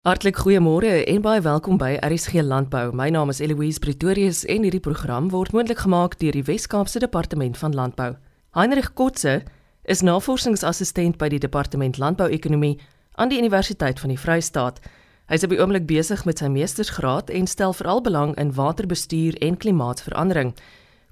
Hartlik 0.00 0.38
goeiemôre 0.40 1.04
en 1.04 1.20
baie 1.20 1.42
welkom 1.44 1.76
by 1.76 1.98
RSG 2.00 2.40
Landbou. 2.40 2.86
My 2.96 3.10
naam 3.12 3.28
is 3.28 3.42
Eloise 3.44 3.82
Pretorius 3.84 4.46
en 4.48 4.62
hierdie 4.64 4.80
program 4.80 5.26
word 5.28 5.52
moontlik 5.52 5.82
gemaak 5.84 6.14
deur 6.22 6.32
die 6.32 6.44
Wes-Kaapse 6.46 7.02
Departement 7.02 7.58
van 7.60 7.74
Landbou. 7.76 8.14
Heinrich 8.56 8.94
Kotse 8.96 9.42
is 9.84 10.00
navorsingsassistent 10.00 11.18
by 11.20 11.28
die 11.28 11.38
Departement 11.42 12.00
Landbou-ekonomie 12.00 12.78
aan 13.20 13.28
die 13.28 13.36
Universiteit 13.42 14.00
van 14.00 14.14
die 14.14 14.16
Vrystaat. 14.16 14.80
Hy 15.28 15.36
is 15.36 15.44
op 15.44 15.52
die 15.52 15.60
oomblik 15.60 15.84
besig 15.84 16.24
met 16.24 16.40
sy 16.40 16.48
meestersgraad 16.48 17.28
en 17.28 17.44
stel 17.44 17.76
veral 17.76 18.00
belang 18.00 18.32
in 18.40 18.54
waterbestuur 18.56 19.36
en 19.44 19.60
klimaatsverandering. 19.60 20.54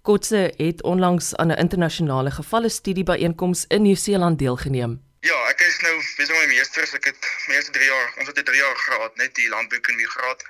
Kotse 0.01 0.47
het 0.57 0.81
onlangs 0.81 1.35
aan 1.37 1.53
'n 1.53 1.61
internasionale 1.61 2.31
gevalle 2.31 2.73
studie 2.73 3.05
byeenkoms 3.05 3.67
in 3.69 3.83
Nieu-Seeland 3.83 4.39
deelgeneem. 4.39 4.97
Ja, 5.27 5.35
ek 5.51 5.61
is 5.67 5.81
nou 5.83 5.97
besig 5.99 6.31
met 6.31 6.45
my 6.47 6.55
meesters. 6.55 6.93
Ek 6.95 7.09
het 7.11 7.29
my 7.49 7.57
eerste 7.59 7.73
3 7.75 7.87
jaar, 7.91 8.13
ons 8.23 8.29
het 8.31 8.39
'n 8.39 8.45
3 8.51 8.61
jaar 8.61 8.77
graad, 8.77 9.17
net 9.17 9.35
die 9.35 9.49
landbouekonomie 9.51 10.07
graad. 10.07 10.45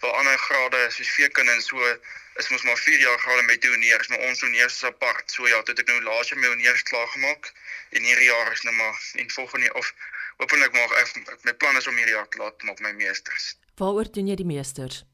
Waar 0.00 0.14
ander 0.18 0.38
grade 0.38 0.90
soos 0.90 1.10
veekunde 1.10 1.52
en 1.52 1.62
so 1.62 1.78
is 2.38 2.48
mos 2.48 2.62
maar 2.62 2.78
4 2.78 3.00
jaar 3.00 3.18
grade 3.18 3.42
met 3.42 3.60
pioneers, 3.60 4.08
maar 4.08 4.18
ons 4.18 4.38
pioneers 4.38 4.74
is 4.74 4.84
apart. 4.84 5.30
So 5.30 5.48
ja, 5.48 5.58
dit 5.62 5.76
het 5.76 5.78
ek 5.78 5.86
nou 5.90 6.02
laas 6.02 6.28
jaar 6.28 6.38
my 6.38 6.48
pioneers 6.48 6.82
klaar 6.82 7.08
gemaak 7.08 7.52
en 7.90 8.02
hierdie 8.02 8.30
jaar 8.30 8.52
is 8.52 8.62
nou 8.62 8.74
maar 8.74 8.96
in 9.12 9.30
volgende 9.30 9.72
of 9.74 9.94
hopelik 10.36 10.72
maar 10.72 10.92
ek, 11.02 11.16
ek 11.16 11.42
my 11.42 11.54
plan 11.54 11.76
is 11.76 11.86
om 11.86 11.96
hierdie 11.96 12.14
jaar 12.14 12.28
klaar 12.28 12.56
te 12.56 12.66
maak 12.66 12.78
met 12.78 12.92
my 12.92 13.04
meesters. 13.04 13.56
Waaroor 13.76 14.12
doen 14.12 14.28
jy 14.30 14.36
die 14.36 14.46
meesters? 14.46 15.04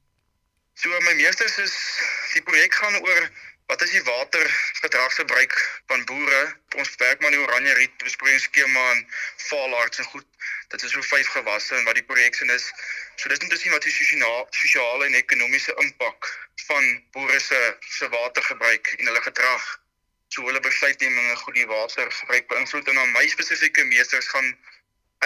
So 0.74 0.88
my 1.01 1.15
meesters 1.15 1.59
is 1.59 1.74
die 2.34 2.43
projek 2.43 2.74
gaan 2.74 3.01
oor 3.01 3.30
Wat 3.68 3.82
is 3.82 3.90
die 3.90 4.02
watergedragsgebruik 4.02 5.80
van 5.86 6.04
boere? 6.04 6.56
Ons 6.76 6.95
werk 6.96 7.20
maar 7.20 7.32
in 7.32 7.38
oranje 7.38 7.72
riet 7.72 7.96
besproeiingsskema 7.96 8.84
en 8.90 9.02
falarts 9.36 9.98
en 9.98 10.04
goed. 10.04 10.26
Dit 10.68 10.82
is 10.82 10.92
so 10.95 11.02
vyf 11.09 11.28
gewasse 11.34 11.74
en 11.76 11.84
wat 11.84 11.98
die 11.98 12.04
projek 12.10 12.34
se 12.34 12.46
is. 12.54 12.70
So 13.16 13.28
dis 13.28 13.42
net 13.42 13.50
te 13.52 13.59
sien 13.60 13.74
wat 13.74 13.84
die 13.84 13.92
sosiale 13.92 15.04
en 15.06 15.16
ekonomiese 15.18 15.74
impak 15.82 16.30
van 16.62 16.87
boere 17.16 17.40
se 17.46 17.59
se 17.96 18.09
watergebruik 18.15 18.88
en 18.95 19.10
hulle 19.10 19.23
gedrag. 19.26 19.66
So 20.28 20.46
hulle 20.48 20.65
besluitneming 20.68 21.28
en 21.34 21.37
goed 21.43 21.60
die 21.60 21.68
watergebruik 21.73 22.48
beïnvloed 22.54 22.88
en 22.88 23.00
dan 23.02 23.12
my 23.18 23.26
spesifieke 23.34 23.84
meesters 23.90 24.30
gaan 24.32 24.48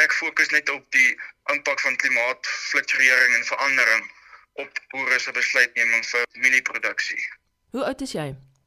ek 0.02 0.16
fokus 0.18 0.50
net 0.56 0.74
op 0.74 0.90
die 0.98 1.14
impak 1.54 1.86
van 1.86 2.00
klimaatsfluktuering 2.02 3.38
en 3.38 3.46
verandering 3.52 4.10
op 4.66 4.82
boere 4.96 5.22
se 5.22 5.38
besluitneming 5.38 6.02
vir 6.10 6.26
mielieproduksie. 6.42 7.22
Hoe 7.72 7.84
oud 7.88 8.02
is 8.04 8.10
jy? 8.12 8.24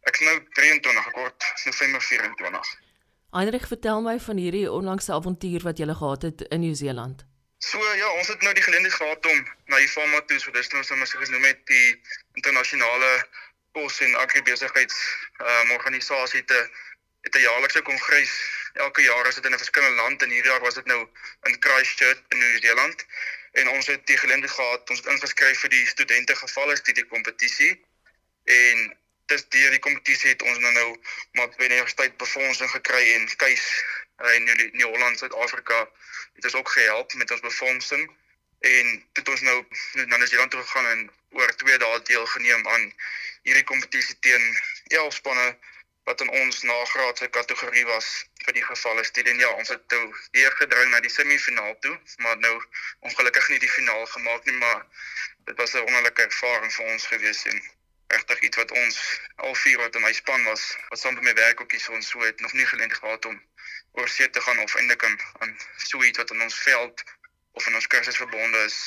Ek 0.09 0.16
is 0.17 0.23
nou 0.25 0.39
23, 0.58 1.08
ek 1.11 1.17
word 1.20 1.44
November 1.67 2.02
24. 2.02 2.70
Heinrich, 3.38 3.67
vertel 3.70 4.02
my 4.02 4.16
van 4.28 4.42
hierdie 4.42 4.64
onlangse 4.66 5.14
avontuur 5.14 5.66
wat 5.67 5.78
jy 5.78 5.86
gehad 5.92 6.25
het 6.25 6.42
in 6.56 6.64
Nieu-Seeland. 6.64 7.22
So 7.62 7.92
ja, 8.00 8.09
ons 8.17 8.31
het 8.34 8.42
nou 8.42 8.53
die 8.58 8.66
geleentheid 8.66 8.97
gehad 8.97 9.30
om 9.30 9.45
na 9.70 9.84
IFAMA 9.86 10.23
toe, 10.25 10.39
so 10.42 10.56
dis 10.58 10.73
nou 10.73 10.81
sommer 10.89 11.06
so 11.06 11.22
genoem 11.22 11.45
met 11.45 11.62
die 11.70 11.94
internasionale 12.42 13.14
kos 13.78 14.02
en 14.02 14.17
agribesigheids 14.25 14.97
um, 15.38 15.78
organisasie 15.78 16.42
te 16.50 16.66
het 17.30 17.38
'n 17.38 17.45
jaarlikse 17.45 17.86
kongres. 17.86 18.34
Elke 18.73 19.06
jaar 19.06 19.28
is 19.28 19.38
dit 19.38 19.45
in 19.45 19.53
'n 19.53 19.64
verskillende 19.66 20.02
land 20.02 20.22
en 20.22 20.30
hierdie 20.34 20.52
jaar 20.52 20.66
was 20.66 20.81
dit 20.81 20.86
nou 20.86 21.02
in 21.44 21.56
Christchurch 21.59 22.22
in 22.30 22.38
Nieu-Seeland 22.42 23.06
en 23.52 23.69
ons 23.69 23.86
het 23.86 24.08
die 24.08 24.17
geleentheid 24.17 24.53
gehad, 24.53 24.90
ons 24.90 25.00
het 25.00 25.14
ingeskryf 25.14 25.59
vir 25.59 25.69
die 25.69 25.86
studente 25.86 26.36
gevalle 26.36 26.75
studie 26.75 27.06
kompetisie 27.06 27.86
en 28.45 28.97
dis 29.25 29.47
deur 29.49 29.71
die 29.73 29.81
kompetisie 29.81 30.29
het 30.29 30.41
ons 30.45 30.59
nou 30.61 30.73
nou 30.73 30.89
maar 31.38 31.49
by 31.57 31.67
die 31.67 31.77
universiteit 31.77 32.17
befondsing 32.21 32.69
gekry 32.69 33.03
en 33.15 33.29
keus 33.41 33.65
uh, 34.21 34.33
in 34.35 34.45
die 34.45 34.69
New 34.73 34.91
Holland 34.93 35.19
Suid-Afrika 35.19 35.79
het 36.35 36.45
ons 36.45 36.55
ook 36.55 36.69
gehelp 36.69 37.13
met 37.13 37.31
ons 37.31 37.41
befondsing. 37.41 38.05
En 38.59 38.91
dit 39.13 39.29
ons 39.29 39.41
nou 39.41 39.57
na 40.05 40.17
New 40.17 40.27
Zealand 40.27 40.51
toe 40.51 40.61
gegaan 40.61 40.85
en 40.85 41.11
oor 41.39 41.55
2 41.55 41.77
dae 41.77 42.01
deelgeneem 42.01 42.67
aan 42.67 42.85
hierdie 43.43 43.63
kompetisie 43.63 44.17
teen 44.19 44.45
11 44.88 45.13
spanne 45.13 45.47
wat 46.05 46.21
in 46.21 46.29
ons 46.29 46.61
nagraadse 46.63 47.28
kategorie 47.34 47.85
was 47.89 48.07
vir 48.45 48.53
die 48.57 48.63
gevalle 48.66 49.03
studie 49.03 49.35
ja 49.41 49.50
ons 49.57 49.72
het 49.73 49.88
toe 49.89 50.03
weer 50.38 50.53
gedring 50.59 50.91
na 50.91 51.00
die 51.01 51.13
semifinaal 51.13 51.73
toe 51.85 51.94
maar 52.25 52.38
nou 52.38 52.53
ongelukkig 53.09 53.50
nie 53.50 53.61
die 53.63 53.72
finaal 53.78 54.05
gemaak 54.13 54.45
nie 54.45 54.57
maar 54.61 54.85
dit 55.50 55.57
was 55.61 55.73
'n 55.73 55.85
wonderlike 55.88 56.28
ervaring 56.29 56.73
vir 56.73 56.94
ons 56.94 57.07
gewees 57.13 57.45
en 57.53 57.61
regtig 58.07 58.39
iets 58.39 58.57
wat 58.57 58.71
ons 58.71 58.99
al 59.35 59.55
vier 59.55 59.77
wat 59.77 59.95
in 59.95 60.01
my 60.01 60.13
span 60.13 60.43
was 60.43 60.63
wat 60.89 60.99
saam 60.99 61.13
met 61.13 61.23
my 61.23 61.33
werk 61.33 61.61
ook 61.61 61.71
hier 61.71 61.91
ons 61.97 62.09
so 62.09 62.19
het 62.19 62.39
nog 62.39 62.53
nie 62.53 62.66
geleentheid 62.66 63.01
gehad 63.01 63.25
om 63.25 63.41
oor 63.91 64.09
see 64.09 64.29
te 64.29 64.41
gaan 64.41 64.59
of 64.59 64.75
eintlik 64.75 65.03
aan 65.03 65.19
aan 65.39 65.57
so 65.77 66.03
iets 66.03 66.17
wat 66.17 66.31
in 66.31 66.41
ons 66.41 66.57
veld 66.67 67.03
of 67.51 67.67
in 67.67 67.75
ons 67.75 67.88
kursus 67.88 68.21
verbonde 68.23 68.66
is 68.69 68.79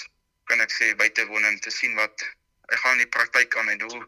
kan 0.44 0.60
ek 0.60 0.72
sê 0.72 0.94
by 0.96 1.08
te 1.08 1.26
woon 1.26 1.44
en 1.44 1.60
te 1.60 1.70
sien 1.70 1.94
wat 1.94 2.26
ek 2.68 2.78
gaan 2.82 2.98
in 2.98 3.04
die 3.04 3.14
praktyk 3.16 3.56
aan 3.56 3.68
en 3.72 3.80
hoe 3.80 4.02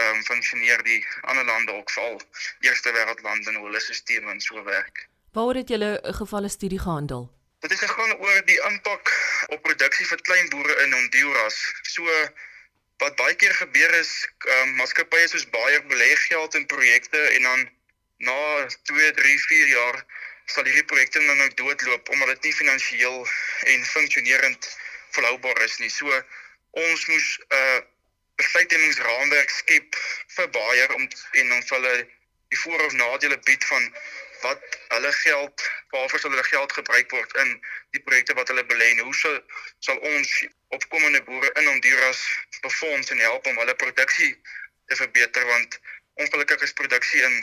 um, 0.00 0.22
funksioneer 0.24 0.82
die 0.86 1.00
ander 1.20 1.44
lande 1.44 1.72
ook 1.72 1.90
val 1.90 2.20
eerste 2.66 2.92
wêreldlande 2.92 3.50
en 3.50 3.60
hoe 3.60 3.68
hulle 3.68 3.80
stelsels 3.80 4.32
en 4.32 4.40
so 4.40 4.62
werk. 4.64 5.06
Waaroor 5.36 5.60
het 5.62 5.68
julle 5.68 6.00
'n 6.02 6.14
gevalle 6.14 6.48
studie 6.48 6.80
gehandel? 6.80 7.32
Dit 7.60 7.70
het 7.70 7.80
gegaan 7.80 8.12
oor 8.16 8.42
die 8.46 8.60
impak 8.70 9.12
op 9.48 9.62
produksie 9.62 10.06
vir 10.06 10.20
klein 10.28 10.48
boere 10.48 10.74
in 10.84 10.92
Honduras. 10.92 11.56
So 11.82 12.02
wat 13.02 13.16
baie 13.16 13.34
keer 13.34 13.54
gebeur 13.54 13.94
is, 14.00 14.12
um, 14.58 14.74
maatskappye 14.80 15.28
soos 15.28 15.48
baie 15.52 15.82
belê 15.90 16.08
geld 16.26 16.54
in 16.54 16.66
projekte 16.66 17.20
en 17.38 17.42
dan 17.42 17.68
na 18.28 18.66
2, 18.90 19.10
3, 19.12 19.38
4 19.48 19.68
jaar 19.68 20.04
sal 20.46 20.64
hierdie 20.64 20.86
projekte 20.92 21.20
dan 21.26 21.36
nou 21.36 21.48
doodloop 21.58 22.08
omdat 22.14 22.28
dit 22.36 22.48
nie 22.48 22.58
finansiëel 22.60 23.18
en 23.72 23.84
funksionerend 23.84 24.68
volhoubaar 25.16 25.62
is 25.64 25.78
nie. 25.82 25.90
So 25.90 26.22
ons 26.70 27.06
moes 27.06 27.28
'n 27.38 27.60
uh, 27.60 27.80
besluitnemingsraamwerk 28.40 29.50
skep 29.50 29.96
vir 30.36 30.48
baie 30.50 30.86
om 30.94 31.08
en 31.42 31.52
ons 31.58 31.70
hulle 31.70 31.94
die 32.48 32.58
voor- 32.58 32.84
of 32.84 32.92
nadele 32.92 33.38
bied 33.48 33.64
van 33.64 33.92
wat 34.46 34.78
hulle 34.94 35.12
geld 35.12 35.66
waarvoor 35.94 36.20
sal 36.22 36.34
hulle 36.34 36.48
geld 36.50 36.72
gebruik 36.78 37.14
word 37.18 37.36
in 37.44 37.52
die 37.96 38.02
projekte 38.08 38.36
wat 38.38 38.48
hulle 38.52 38.66
belê 38.72 38.90
en 38.94 39.04
hoe 39.08 39.14
sal, 39.20 39.38
sal 39.88 39.98
ons 40.12 40.32
opkomende 40.78 41.22
boere 41.28 41.50
in 41.60 41.70
Honduras 41.70 42.22
befonds 42.66 43.10
en 43.14 43.22
help 43.28 43.46
om 43.46 43.62
hulle 43.62 43.74
produksie 43.84 44.32
te 44.86 44.98
verbeter 45.02 45.46
want 45.52 45.80
ongelukkig 46.24 46.62
is 46.68 46.76
produksie 46.80 47.22
in 47.22 47.40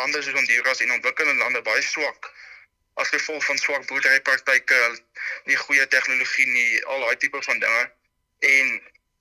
lande 0.00 0.22
soos 0.22 0.34
Honduras 0.34 0.80
en 0.80 0.92
ontwikkelde 0.92 1.34
lande 1.34 1.62
baie 1.62 1.82
swak. 1.82 2.32
As 2.94 3.08
gevolg 3.12 3.44
van 3.44 3.58
swak 3.58 3.86
boerderypraktyke, 3.86 4.78
nie 5.44 5.56
goeie 5.56 5.86
tegnologie 5.92 6.46
nie, 6.46 6.84
al 6.84 7.00
daai 7.04 7.16
tipe 7.16 7.42
van 7.42 7.58
dinge. 7.60 7.82
En 8.50 8.70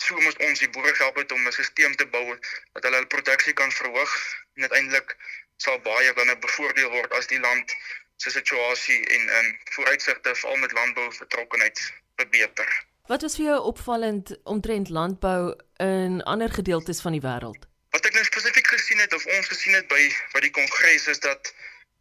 so 0.03 0.19
moet 0.19 0.37
ons 0.47 0.59
die 0.59 0.69
boere 0.69 0.93
help 0.97 1.17
om 1.31 1.47
'n 1.47 1.51
stelsel 1.51 1.95
te 1.95 2.07
bou 2.15 2.25
dat 2.73 2.83
hulle 2.83 3.01
hul 3.01 3.11
produksie 3.15 3.53
kan 3.53 3.71
verhoog 3.71 4.13
en 4.55 4.61
uiteindelik 4.61 5.15
sal 5.57 5.79
baie 5.81 6.13
dan 6.13 6.39
bevoordeel 6.39 6.89
word 6.89 7.13
as 7.13 7.27
die 7.27 7.39
land 7.39 7.75
se 8.15 8.31
situasie 8.31 8.99
en 9.05 9.21
in 9.21 9.45
um, 9.45 9.53
vooruitsigte 9.75 10.35
veral 10.35 10.57
met 10.57 10.71
landbou 10.71 11.07
betrokkenheid 11.19 11.79
verbeter. 12.15 12.85
Wat 13.05 13.23
is 13.23 13.35
vir 13.35 13.45
jou 13.45 13.59
opvallend 13.69 14.31
omtrent 14.43 14.89
landbou 14.89 15.53
in 15.83 16.21
ander 16.23 16.51
gedeeltes 16.51 17.01
van 17.01 17.11
die 17.17 17.21
wêreld? 17.21 17.67
Wat 17.95 18.07
ek 18.07 18.15
nou 18.17 18.23
spesifiek 18.25 18.67
gesien 18.67 18.99
het 19.03 19.13
of 19.13 19.25
ons 19.25 19.51
gesien 19.51 19.75
het 19.77 19.87
by 19.91 20.01
by 20.33 20.41
die 20.47 20.53
kongres 20.55 21.07
is 21.11 21.19
dat 21.19 21.53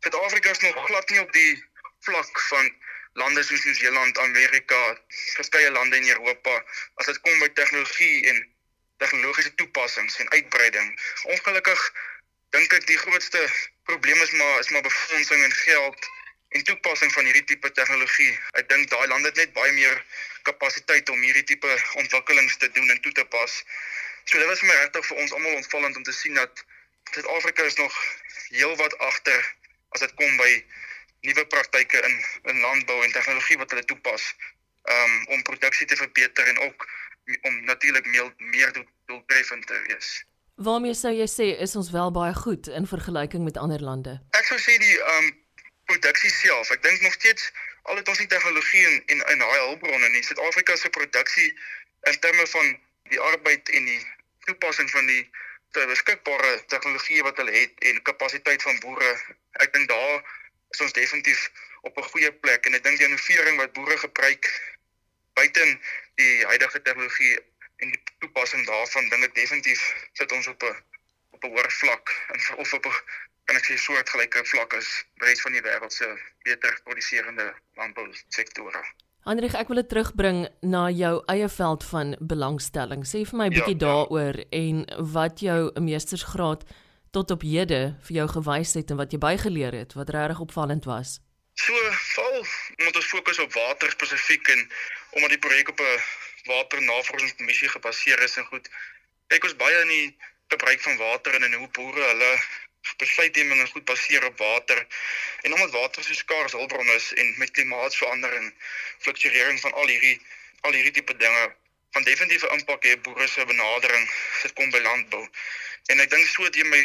Suid-Afrika 0.05 0.51
is 0.51 0.61
nog 0.61 0.87
glad 0.87 1.11
nie 1.11 1.21
op 1.21 1.33
die 1.33 1.53
vlak 2.07 2.41
van 2.49 2.73
lande 3.21 3.43
soos 3.43 3.65
Nieu-Seeland, 3.65 4.19
Amerika, 4.19 4.81
verskeie 5.37 5.71
lande 5.71 5.97
in 5.97 6.09
Europa 6.09 6.57
as 7.01 7.07
dit 7.11 7.21
kom 7.27 7.39
by 7.39 7.49
tegnologie 7.61 8.27
en 8.33 8.43
tegnologiese 9.03 9.55
toepassings 9.61 10.19
en 10.23 10.31
uitbreiding. 10.31 10.89
Ongelukkig 11.37 11.85
dink 12.55 12.75
ek 12.77 12.85
die 12.87 12.99
grootste 12.99 13.41
probleem 13.91 14.21
is 14.23 14.33
maar 14.39 14.59
is 14.61 14.71
maar 14.71 14.83
befondsing 14.87 15.43
en 15.43 15.57
geld 15.61 16.11
en 16.55 16.65
toepassing 16.65 17.13
van 17.13 17.27
hierdie 17.27 17.45
tipe 17.51 17.71
tegnologie. 17.75 18.31
Ek 18.61 18.69
dink 18.71 18.91
daai 18.93 19.09
lande 19.11 19.33
het 19.33 19.41
net 19.41 19.53
baie 19.57 19.73
meer 19.75 19.97
kapasiteit 20.47 21.11
om 21.11 21.25
hierdie 21.27 21.43
tipe 21.51 21.71
ontwikkelings 22.03 22.57
te 22.63 22.71
doen 22.77 22.93
en 22.95 23.01
toe 23.03 23.13
te 23.13 23.25
pas. 23.33 23.57
So 24.25 24.39
dit 24.39 24.47
was 24.47 24.63
vir 24.63 24.71
my 24.71 24.77
regtig 24.83 25.09
vir 25.09 25.23
ons 25.25 25.35
almal 25.35 25.59
ontvallend 25.59 25.99
om 25.99 26.07
te 26.07 26.15
sien 26.15 26.39
dat 26.39 26.63
Suid-Afrika 27.11 27.67
is 27.71 27.79
nog 27.81 27.97
heelwat 28.53 28.95
agter 29.09 29.41
as 29.97 30.05
dit 30.07 30.15
kom 30.21 30.37
by 30.39 30.51
nuwe 31.27 31.47
praktyke 31.57 32.05
in 32.07 32.15
in 32.53 32.63
landbou 32.63 33.01
en 33.03 33.17
tegnologie 33.17 33.59
wat 33.65 33.75
hulle 33.75 33.87
toepas 33.91 34.29
um, 34.95 35.19
om 35.37 35.43
produksie 35.51 35.89
te 35.91 35.99
verbeter 35.99 36.55
en 36.55 36.63
ook 36.69 36.87
om 37.51 37.59
natuurlik 37.65 38.07
meer 38.15 38.31
meer 38.55 38.73
doeltreffend 39.11 39.67
te 39.67 39.83
wees. 39.89 40.15
Waarmee 40.55 40.95
sou 40.95 41.11
jy 41.11 41.27
sê 41.27 41.47
is 41.59 41.73
ons 41.75 41.91
wel 41.91 42.11
baie 42.15 42.35
goed 42.35 42.69
in 42.71 42.87
vergelyking 42.87 43.43
met 43.43 43.57
ander 43.59 43.83
lande? 43.83 44.13
Ek 44.39 44.47
sou 44.47 44.59
sê 44.63 44.77
die 44.79 44.99
um 45.17 45.33
produksie 45.91 46.31
self. 46.31 46.71
Ek 46.71 46.83
dink 46.83 47.01
nog 47.03 47.13
steeds 47.13 47.49
al 47.91 47.99
het 47.99 48.09
ons 48.09 48.21
die 48.23 48.31
tegnologie 48.31 48.85
en 48.87 49.01
en 49.15 49.25
en 49.33 49.43
daai 49.43 49.59
hulpbronne 49.65 50.13
in 50.13 50.23
Suid-Afrika 50.23 50.77
se 50.77 50.91
produksie 50.95 51.49
in 52.11 52.21
terme 52.23 52.47
van 52.47 52.71
die 53.11 53.21
arbeid 53.21 53.69
en 53.69 53.91
die 53.91 53.99
toepassing 54.47 54.91
van 54.91 55.11
die 55.11 55.25
beskikbare 55.75 56.55
tegnologie 56.71 57.27
wat 57.27 57.43
hulle 57.43 57.57
het 57.57 57.75
en 57.91 58.03
kapasiteit 58.07 58.63
van 58.63 58.79
boere. 58.87 59.11
Ek 59.59 59.75
dink 59.75 59.91
daar 59.91 60.23
is 60.71 60.87
ons 60.87 60.95
definitief 60.95 61.51
op 61.83 61.99
'n 61.99 62.11
goeie 62.15 62.33
plek 62.33 62.67
en 62.67 62.79
ek 62.79 62.85
dink 62.87 63.03
die 63.03 63.11
innovering 63.11 63.59
wat 63.59 63.75
boere 63.75 63.99
gebruik 63.99 64.47
buiten 65.35 65.81
die 66.15 66.47
huidige 66.47 66.83
tegnologie 66.83 67.39
en 67.85 67.93
die 67.93 68.03
toepassing 68.25 68.65
daarvan 68.67 69.09
dink 69.13 69.29
ek 69.29 69.39
definitief 69.39 69.85
sit 70.21 70.33
ons 70.33 70.51
op 70.53 70.63
'n 70.63 70.75
op 71.37 71.45
'n 71.45 71.53
hoër 71.55 71.71
vlak 71.81 72.17
en 72.33 72.41
of 72.65 72.75
op 72.81 72.87
'n 72.91 72.99
kan 73.45 73.57
ek 73.61 73.67
sê 73.69 73.77
soortgelyke 73.77 74.45
vlak 74.53 74.75
as 74.75 74.91
res 75.25 75.41
van 75.45 75.53
die 75.53 75.65
wêreld 75.65 75.93
se 75.93 76.07
beter 76.49 76.79
produserende 76.85 77.53
landbousektore. 77.77 78.85
Hendrik, 79.25 79.55
ek 79.57 79.69
wil 79.69 79.81
dit 79.81 79.89
terugbring 79.89 80.49
na 80.61 80.91
jou 80.93 81.15
eie 81.33 81.49
veld 81.49 81.85
van 81.85 82.17
belangstelling. 82.21 83.05
Sê 83.09 83.25
vir 83.25 83.39
my 83.39 83.47
'n 83.47 83.55
bietjie 83.57 83.79
ja, 83.81 83.85
daaroor 83.87 84.37
ja. 84.37 84.49
en 84.51 84.85
wat 85.13 85.41
jou 85.41 85.73
'n 85.75 85.85
meestersgraad 85.85 86.65
tot 87.11 87.31
op 87.31 87.43
hede 87.43 87.97
vir 88.07 88.17
jou 88.17 88.29
gewys 88.29 88.75
het 88.75 88.91
en 88.91 88.97
wat 88.97 89.13
jy 89.13 89.19
bygeleer 89.19 89.73
het 89.73 89.93
wat 89.95 90.11
regtig 90.11 90.41
opvallend 90.41 90.85
was. 90.85 91.21
So, 91.55 91.73
val 92.17 92.45
moet 92.85 92.97
ons 92.97 93.07
fokus 93.07 93.39
op 93.39 93.53
water 93.53 93.91
spesifiek 93.91 94.49
en 94.49 94.61
omdat 95.17 95.31
die 95.31 95.39
projek 95.39 95.69
op 95.69 95.81
'n 95.81 96.01
waternavorsingsmissie 96.45 97.69
gebaseer 97.69 98.23
is 98.23 98.37
en 98.37 98.45
goed. 98.45 98.69
Kyk 99.33 99.49
ons 99.49 99.57
baie 99.57 99.81
in 99.81 99.93
die 99.93 100.17
gebruik 100.53 100.81
van 100.81 100.97
water 100.97 101.35
en 101.35 101.49
in 101.49 101.59
hoe 101.61 101.69
boere 101.79 102.05
hulle 102.11 102.33
besluitneming 103.01 103.61
en 103.61 103.69
goed 103.69 103.85
baseer 103.85 104.25
op 104.25 104.39
water. 104.39 104.87
En 105.43 105.53
omdat 105.55 105.71
water 105.71 106.05
so 106.05 106.15
skaars 106.15 106.53
hulpbron 106.53 106.91
is 106.97 107.13
en 107.13 107.35
met 107.39 107.51
klimaatsverandering, 107.51 108.55
fluktuering 108.99 109.61
van 109.61 109.73
al 109.73 109.89
hierdie 109.89 110.21
al 110.61 110.73
hierdie 110.73 110.93
tipe 110.93 111.17
dinge 111.17 111.45
van 111.93 112.03
definitiewe 112.03 112.49
impak 112.57 112.85
hê 112.85 112.97
boere 113.07 113.27
se 113.29 113.45
benadering 113.45 114.07
sit 114.43 114.53
kom 114.53 114.71
by 114.71 114.81
landbou. 114.85 115.25
En 115.93 116.01
ek 116.01 116.11
dink 116.11 116.27
so 116.27 116.47
dat 116.49 116.57
jy 116.57 116.65
my 116.69 116.81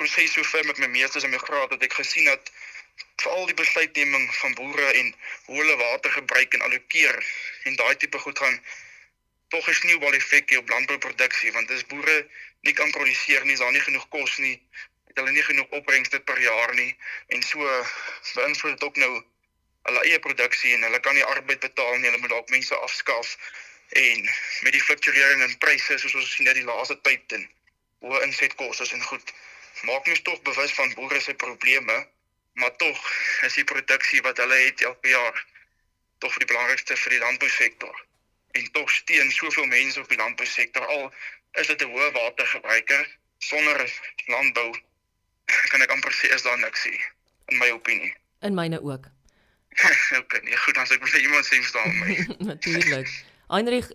proses 0.00 0.32
so 0.32 0.44
ver 0.52 0.64
met 0.66 0.78
my 0.78 0.88
meesters 0.94 1.24
en 1.24 1.34
my 1.34 1.40
graad 1.42 1.70
dat 1.74 1.82
ek 1.82 1.98
gesien 1.98 2.28
het 2.30 2.52
veral 3.22 3.46
die 3.50 3.58
besluitneming 3.58 4.26
van 4.40 4.54
boere 4.54 4.86
en 5.00 5.14
hoe 5.48 5.58
hulle 5.60 5.76
water 5.82 6.10
gebruik 6.18 6.54
en 6.54 6.64
allokeer 6.68 7.22
en 7.64 7.76
daai 7.80 7.96
tipe 7.96 8.18
goed 8.18 8.38
gaan 8.38 8.60
tog 9.48 9.68
'n 9.68 9.74
sneeubal 9.74 10.18
effek 10.18 10.56
op 10.58 10.68
landbouproduksie 10.68 11.52
want 11.52 11.70
as 11.70 11.86
boere 11.86 12.16
nie 12.60 12.72
kan 12.72 12.90
produseer 12.90 13.44
nie, 13.44 13.52
is 13.52 13.58
daar 13.58 13.72
nie 13.72 13.86
genoeg 13.88 14.08
kos 14.08 14.36
nie, 14.36 14.56
het 15.06 15.16
hulle 15.16 15.30
nie 15.30 15.42
genoeg 15.42 15.70
opbrengs 15.78 16.08
dit 16.08 16.24
per 16.24 16.40
jaar 16.40 16.74
nie. 16.74 16.96
En 17.26 17.42
so 17.42 17.58
beïnvloed 18.34 18.72
dit 18.78 18.82
ook 18.88 18.96
nou 18.96 19.12
hulle 19.82 20.02
eie 20.02 20.18
produksie 20.18 20.74
en 20.74 20.82
hulle 20.82 21.00
kan 21.00 21.14
nie 21.14 21.24
arbeid 21.24 21.60
betaal 21.60 21.96
nie, 21.96 22.10
hulle 22.10 22.18
moet 22.18 22.30
dalk 22.30 22.48
mense 22.50 22.74
afskaaf 22.74 23.36
en 23.88 24.30
met 24.60 24.72
die 24.72 24.82
fluktuering 24.82 25.42
in 25.42 25.58
pryse 25.58 25.98
soos 25.98 26.14
ons 26.14 26.32
sien 26.34 26.46
net 26.48 26.58
die 26.58 26.66
laaste 26.66 26.96
tyd 27.06 27.32
en 27.38 27.44
hoë 28.04 28.22
insetkoste 28.26 28.88
en 28.96 29.04
goed 29.10 29.32
maak 29.88 30.06
mens 30.06 30.22
tog 30.26 30.42
bewus 30.42 30.74
van 30.74 30.94
boere 30.94 31.20
se 31.20 31.34
probleme 31.34 31.98
maar 32.52 32.76
tog 32.76 32.98
is 33.46 33.54
die 33.54 33.64
produksie 33.64 34.22
wat 34.26 34.42
hulle 34.42 34.58
het 34.64 34.82
elke 34.82 35.08
jaar 35.08 35.44
tog 36.18 36.32
vir 36.32 36.44
die 36.44 36.52
belangrikste 36.54 36.96
vir 36.96 37.16
die 37.16 37.22
landbousektor 37.22 38.04
en 38.56 38.70
tog 38.72 38.90
steun 38.90 39.30
soveel 39.32 39.68
mense 39.72 40.00
op 40.00 40.08
die 40.08 40.18
landbousektor 40.20 40.86
al 40.86 41.12
is 41.60 41.70
dit 41.72 41.82
'n 41.82 41.92
hoë 41.92 42.10
watergebruiker 42.12 43.04
sonder 43.38 43.84
landbou 44.32 44.70
kan 45.70 45.82
ek 45.82 45.92
amper 45.94 46.14
sê 46.14 46.32
is 46.34 46.42
daar 46.42 46.58
niks 46.58 46.84
nie 46.84 47.00
in 47.52 47.58
my 47.58 47.70
opinie. 47.70 48.14
In 48.40 48.54
myne 48.54 48.82
ook. 48.82 49.06
Okay 50.20 50.40
nee 50.42 50.56
goed 50.56 50.74
dan 50.74 50.86
sê 50.88 50.96
ek 50.96 51.06
vir 51.06 51.20
iemand 51.20 51.46
sê 51.46 51.60
verstaan 51.60 51.96
my. 52.00 52.16
Natuurlik 52.52 53.10
Heinrich 53.48 53.92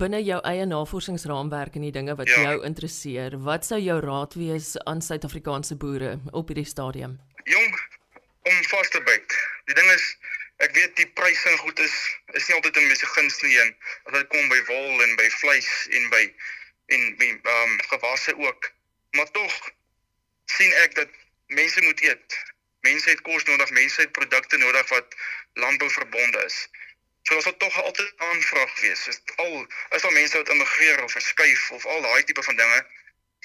binne 0.00 0.20
jou 0.24 0.38
eie 0.48 0.64
navorsingsraamwerk 0.66 1.74
en 1.76 1.84
die 1.84 1.92
dinge 1.92 2.14
wat 2.16 2.28
ja. 2.28 2.40
jou 2.48 2.64
interesseer 2.64 3.36
wat 3.48 3.66
sou 3.66 3.80
jou 3.80 3.98
raad 4.00 4.34
wees 4.34 4.74
aan 4.88 5.02
Suid-Afrikaanse 5.02 5.76
boere 5.76 6.18
op 6.32 6.48
hierdie 6.48 6.68
stadium? 6.68 7.18
Jong 7.44 7.74
om 8.44 8.62
vas 8.70 8.88
te 8.92 9.00
byt. 9.04 9.36
Die 9.68 9.74
ding 9.74 9.90
is 9.90 10.06
ek 10.56 10.74
weet 10.74 10.96
die 10.96 11.08
pryse 11.18 11.48
en 11.50 11.58
goed 11.58 11.78
is 11.78 11.94
is 12.38 12.46
nie 12.48 12.56
altyd 12.56 12.76
in 12.76 12.86
mense 12.86 13.06
guns 13.06 13.40
nie 13.42 13.58
en 13.58 13.76
as 14.04 14.16
dit 14.18 14.28
kom 14.34 14.48
by 14.48 14.60
wol 14.70 15.02
en 15.06 15.16
by 15.20 15.28
vleis 15.40 15.70
en 15.90 16.08
by 16.14 16.24
en 16.96 17.04
by 17.20 17.28
ehm 17.32 17.62
um, 17.62 17.78
gewasse 17.90 18.36
ook. 18.36 18.72
Maar 19.10 19.30
tog 19.30 19.54
sien 20.44 20.72
ek 20.84 20.94
dat 20.94 21.08
mense 21.46 21.82
moet 21.82 22.00
eet. 22.00 22.38
Mense 22.80 23.10
het 23.10 23.20
kos 23.20 23.44
nodig 23.44 23.70
mense 23.70 24.00
het 24.00 24.12
produkte 24.12 24.56
nodig 24.56 24.88
wat 24.88 25.14
landbou 25.52 25.90
verbonde 25.90 26.44
is. 26.44 26.68
So 27.22 27.36
as 27.36 27.44
dit 27.44 27.58
tog 27.58 27.82
altyd 27.82 28.12
aanvraag 28.16 28.80
wees. 28.80 29.06
Is 29.08 29.20
al 29.36 29.66
is 29.96 30.04
al 30.04 30.10
mense 30.10 30.36
wat 30.36 30.48
immigreer 30.48 31.02
of 31.02 31.12
verskuif 31.12 31.70
of 31.70 31.86
al 31.86 32.02
daai 32.02 32.24
tipe 32.24 32.42
van 32.42 32.56
dinge 32.56 32.84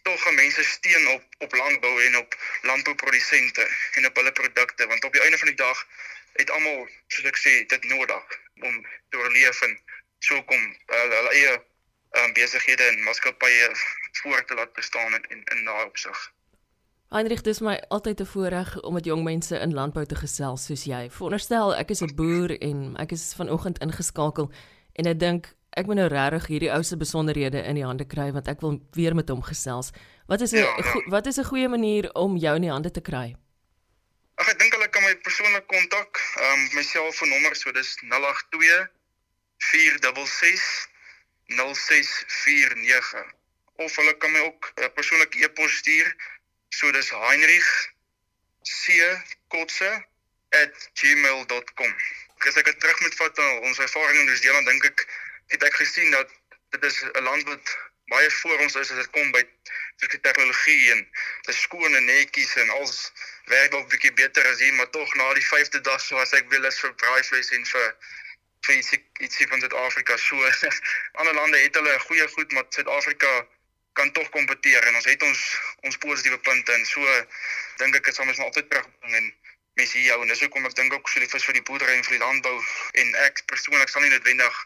tog 0.03 0.21
gaan 0.21 0.35
mense 0.35 0.63
steun 0.63 1.07
op 1.07 1.23
op 1.37 1.53
landbou 1.53 2.03
en 2.05 2.17
op 2.17 2.35
landbouprodusente 2.61 3.67
en 3.93 4.05
op 4.05 4.15
hulle 4.15 4.31
produkte. 4.31 4.87
Want 4.87 5.03
op 5.03 5.13
die 5.13 5.21
einde 5.21 5.37
van 5.37 5.47
die 5.47 5.57
dag 5.57 5.87
het 6.33 6.49
almal 6.49 6.87
soos 7.07 7.25
ek 7.25 7.37
sê 7.37 7.65
dit 7.67 7.83
nodig 7.83 8.39
om 8.61 8.85
te 9.09 9.17
oorleef 9.17 9.61
en 9.61 9.77
so 10.19 10.43
kom 10.43 10.59
uh, 10.59 11.05
hulle 11.17 11.33
eie 11.33 11.53
um, 11.55 12.33
besighede 12.33 12.83
en 12.83 13.03
maatskappye 13.03 13.71
voort 14.21 14.47
te 14.47 14.55
laat 14.55 14.73
bestaan 14.73 15.13
in 15.13 15.23
in, 15.29 15.43
in 15.55 15.65
daai 15.65 15.85
opsig. 15.85 16.33
Heinrich, 17.09 17.41
dis 17.41 17.59
my 17.59 17.79
altyd 17.89 18.21
'n 18.21 18.25
voorreg 18.25 18.81
om 18.81 18.93
met 18.93 19.05
jong 19.05 19.23
mense 19.23 19.59
in 19.59 19.73
landbou 19.73 20.05
te 20.05 20.15
gesels 20.15 20.65
soos 20.65 20.83
jy. 20.83 21.09
Veronderstel 21.09 21.75
ek 21.75 21.89
is 21.89 22.01
'n 22.01 22.15
boer 22.15 22.51
en 22.61 22.95
ek 22.97 23.11
is 23.11 23.33
vanoggend 23.33 23.79
ingeskakel 23.79 24.51
en 24.93 25.05
ek 25.05 25.19
dink 25.19 25.55
ek 25.71 25.85
moet 25.85 25.95
nou 25.95 26.07
regtig 26.07 26.45
hierdie 26.47 26.71
ou 26.73 26.83
se 26.83 26.97
besonderhede 26.97 27.63
in 27.63 27.75
die 27.75 27.85
hande 27.85 28.05
kry 28.05 28.31
want 28.31 28.47
ek 28.47 28.61
wil 28.61 28.79
weer 28.91 29.15
met 29.15 29.29
hom 29.29 29.41
gesels. 29.41 29.91
Wat 30.27 30.41
is 30.41 30.51
'n 30.51 30.57
ja, 30.57 30.77
ja. 30.77 31.01
wat 31.09 31.25
is 31.25 31.37
'n 31.37 31.43
goeie 31.43 31.67
manier 31.67 32.13
om 32.13 32.37
jou 32.37 32.55
in 32.55 32.61
die 32.61 32.71
hande 32.71 32.91
te 32.91 33.01
kry? 33.01 33.35
Ag 34.35 34.47
ek 34.47 34.59
dink 34.59 34.68
hulle 34.68 34.68
my 35.09 35.17
persoonlik 35.25 35.65
kontak. 35.67 36.21
Ehm 36.35 36.53
um, 36.53 36.69
my 36.77 36.83
selfoonnommer 36.83 37.55
so 37.55 37.71
dis 37.71 37.97
082 38.01 38.89
466 39.57 40.87
0649 41.45 43.25
of 43.75 43.95
hulle 43.95 44.17
kan 44.17 44.31
my 44.31 44.39
ook 44.39 44.71
'n 44.75 44.83
uh, 44.83 44.89
persoonlike 44.93 45.39
e-pos 45.39 45.77
stuur. 45.77 46.15
So 46.69 46.91
dis 46.91 47.09
Heinrich 47.09 47.93
C 48.61 48.93
kotse@gmail.com. 49.47 51.95
As 52.47 52.55
ek 52.55 52.65
dit 52.65 52.79
terug 52.79 52.99
moet 52.99 53.15
vat 53.15 53.37
na 53.37 53.59
ons 53.67 53.79
ervaring 53.79 54.19
in 54.19 54.25
Nieu-Seeland 54.25 54.65
dink 54.65 54.83
ek 54.91 55.07
het 55.47 55.63
ek 55.63 55.75
gesien 55.81 56.11
dat 56.11 56.29
dit 56.69 56.83
is 56.83 57.01
'n 57.01 57.23
land 57.23 57.43
wat 57.43 57.77
baie 58.09 58.29
voor 58.41 58.65
ons 58.65 58.75
is 58.75 58.91
as 58.91 59.01
dit 59.01 59.11
kom 59.15 59.31
by 59.35 59.43
sulke 60.01 60.19
tegnologie 60.25 60.91
en 60.93 61.03
dit 61.03 61.53
is 61.53 61.61
skoon 61.61 61.95
en 61.95 62.05
netjies 62.05 62.55
en 62.63 62.71
alles 62.77 63.11
werk 63.51 63.71
dalk 63.73 63.89
bietjie 63.91 64.13
beter 64.13 64.47
as 64.51 64.61
hier, 64.63 64.73
maar 64.73 64.89
tog 64.95 65.13
na 65.15 65.33
die 65.37 65.45
5de 65.45 65.81
dag 65.81 66.01
so 66.01 66.17
as 66.21 66.33
ek 66.37 66.49
wil 66.53 66.65
is 66.69 66.79
vir 66.83 66.95
braaivleis 67.03 67.53
en 67.57 67.65
vir 67.73 67.93
vir 68.67 68.75
ietsie, 68.75 69.47
van 69.47 69.61
Suid-Afrika 69.63 70.17
so. 70.19 70.49
Ander 71.21 71.33
lande 71.33 71.61
het 71.61 71.77
hulle 71.79 71.93
goeie 72.05 72.27
goed, 72.35 72.51
maar 72.51 72.67
Suid-Afrika 72.75 73.31
kan 73.99 74.11
tog 74.11 74.29
kompeteer 74.29 74.83
en 74.87 74.95
ons 74.95 75.07
het 75.07 75.23
ons 75.23 75.45
ons 75.87 76.01
positiewe 76.03 76.39
punte 76.47 76.73
en 76.73 76.85
so 76.85 77.15
dink 77.81 77.95
ek 77.99 78.11
sal 78.13 78.27
ons 78.27 78.41
altyd 78.45 78.69
terugbring 78.71 79.15
en 79.21 79.31
mense 79.79 79.97
hier 79.97 80.13
hou 80.13 80.21
en 80.23 80.31
dis 80.31 80.43
hoekom 80.43 80.67
ek 80.69 80.75
dink 80.77 80.93
ook 80.95 81.09
vir 81.13 81.25
die 81.25 81.31
vis 81.31 81.47
vir 81.47 81.57
die 81.57 81.65
boerdery 81.69 81.95
en 81.97 82.05
vir 82.07 82.17
die 82.17 82.23
landbou 82.23 82.55
en 83.03 83.15
ek 83.25 83.41
persoonlik 83.51 83.91
sal 83.91 84.05
nie 84.05 84.13
noodwendig 84.13 84.61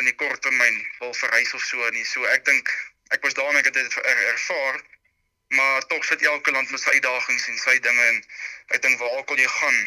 in 0.00 0.08
die 0.10 0.16
kort 0.20 0.42
termyn 0.42 0.80
wil 1.00 1.14
verhuis 1.14 1.54
of 1.54 1.62
so 1.62 1.90
nie. 1.96 2.04
So 2.04 2.24
ek 2.34 2.44
dink 2.48 2.70
ek 3.14 3.22
was 3.22 3.36
daarmee 3.38 3.62
ek 3.62 3.70
het 3.70 3.78
dit 3.78 3.96
er, 4.02 4.20
ervaar 4.32 4.82
maar 5.54 5.86
tog 5.86 6.04
sit 6.04 6.22
elke 6.22 6.50
land 6.50 6.70
met 6.70 6.80
sy 6.80 6.96
uitdagings 6.96 7.48
en 7.48 7.58
sy 7.62 7.76
dinge 7.84 8.06
en 8.12 8.22
ek 8.74 8.82
dink 8.82 8.98
waar 8.98 9.18
ook 9.18 9.30
al 9.30 9.42
jy 9.42 9.50
gaan 9.58 9.78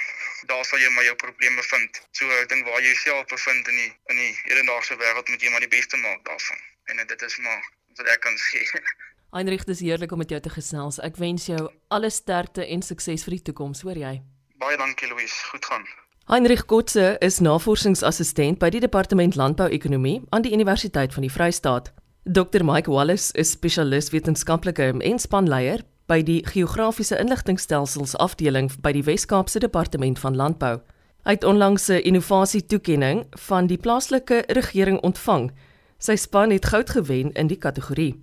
daar 0.46 0.66
sal 0.66 0.80
jy 0.80 0.90
maar 0.94 1.04
jou 1.04 1.16
probleme 1.16 1.64
vind. 1.64 2.00
So 2.12 2.30
ek 2.42 2.50
dink 2.54 2.68
waar 2.70 2.80
jy 2.82 2.94
jouself 2.94 3.26
bevind 3.34 3.68
in 3.74 3.82
die 3.82 3.92
in 4.14 4.22
die 4.22 4.34
hedendaagse 4.46 4.98
wêreld 5.02 5.30
moet 5.34 5.44
jy 5.44 5.52
maar 5.52 5.66
die 5.66 5.74
beste 5.74 5.98
maak 5.98 6.24
daarvan. 6.30 6.64
En 6.94 7.04
dit 7.08 7.22
is 7.30 7.38
maar 7.38 7.62
wat 7.98 8.14
ek 8.14 8.22
kan 8.24 8.38
sê. 8.50 8.64
Heinrich, 9.36 9.66
dis 9.68 9.84
heerlik 9.84 10.12
om 10.12 10.22
met 10.24 10.30
jou 10.32 10.40
te 10.42 10.50
gesels. 10.54 11.02
Ek 11.04 11.18
wens 11.20 11.50
jou 11.50 11.64
alle 11.92 12.10
sterkte 12.14 12.64
en 12.64 12.86
sukses 12.86 13.26
vir 13.28 13.38
die 13.38 13.46
toekoms, 13.50 13.84
hoor 13.84 14.00
jy? 14.00 14.14
Baie 14.62 14.78
dankie 14.80 15.10
Louise, 15.12 15.36
goed 15.52 15.66
gaan. 15.66 15.84
Heinrich 16.30 16.66
Kotze 16.66 17.16
is 17.22 17.38
navorsingsassistent 17.40 18.60
by 18.60 18.68
die 18.68 18.82
Departement 18.84 19.38
Landbou-ekonomie 19.40 20.26
aan 20.36 20.44
die 20.44 20.52
Universiteit 20.52 21.14
van 21.16 21.24
die 21.24 21.32
Vrystaat. 21.32 21.94
Dr 22.28 22.66
Mike 22.68 22.92
Wallace 22.92 23.32
is 23.32 23.54
spesialis 23.56 24.10
wetenskaplike 24.12 24.90
en 24.92 25.22
spanleier 25.24 25.86
by 26.12 26.18
die 26.28 26.42
geografiese 26.44 27.16
inligtingstelsels 27.16 28.18
afdeling 28.20 28.68
by 28.84 28.92
die 28.98 29.06
Wes-Kaapse 29.08 29.62
Departement 29.64 30.20
van 30.20 30.36
Landbou. 30.36 30.82
Hy 31.24 31.38
het 31.38 31.48
onlangs 31.48 31.88
'n 31.88 32.04
innovasie 32.04 32.66
toekenning 32.66 33.24
van 33.48 33.68
die 33.68 33.80
plaaslike 33.80 34.44
regering 34.48 35.00
ontvang. 35.00 35.52
Sy 35.98 36.16
span 36.16 36.52
het 36.52 36.66
goud 36.66 36.90
gewen 36.90 37.32
in 37.32 37.48
die 37.48 37.58
kategorie. 37.58 38.20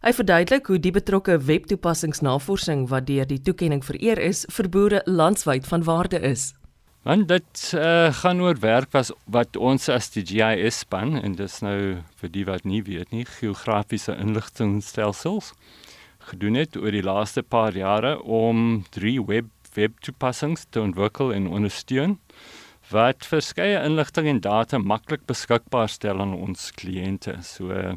Hy 0.00 0.12
verduidelik 0.12 0.66
hoe 0.66 0.80
die 0.80 0.90
betrokke 0.92 1.38
webtoepassingsnavorsing 1.38 2.88
wat 2.88 3.06
deur 3.06 3.26
die 3.26 3.42
toekenning 3.42 3.84
vereer 3.84 4.18
is 4.18 4.46
vir 4.48 4.68
boere 4.68 5.02
landwyd 5.04 5.66
van 5.66 5.84
waarde 5.84 6.20
is. 6.20 6.54
Want 7.02 7.26
dit 7.28 7.72
uh, 7.74 8.12
gaan 8.14 8.40
oor 8.40 8.58
werk 8.62 8.92
was 8.94 9.10
wat 9.24 9.56
ons 9.56 9.88
as 9.90 10.06
die 10.14 10.22
GIS 10.22 10.84
span 10.84 11.16
en 11.18 11.34
dis 11.34 11.56
nou 11.64 11.78
vir 12.20 12.30
die 12.30 12.44
wat 12.46 12.62
nie 12.68 12.82
weet 12.86 13.10
nie 13.10 13.24
geografiese 13.26 14.14
inligtingstelsels 14.14 15.50
gedoen 16.30 16.60
het 16.60 16.78
oor 16.78 16.94
die 16.94 17.02
laaste 17.02 17.42
paar 17.42 17.74
jare 17.74 18.14
om 18.22 18.84
drie 18.94 19.18
web 19.18 19.50
web 19.74 19.98
toepassings 20.04 20.68
te 20.70 20.80
ontwikkel 20.80 21.32
en 21.34 21.50
ondersteun 21.50 22.18
wat 22.92 23.26
verskeie 23.26 23.82
inligting 23.82 24.28
en 24.28 24.40
data 24.44 24.78
maklik 24.78 25.26
beskikbaar 25.26 25.88
stel 25.88 26.20
aan 26.20 26.34
ons 26.36 26.70
kliënte. 26.76 27.38
So 27.42 27.96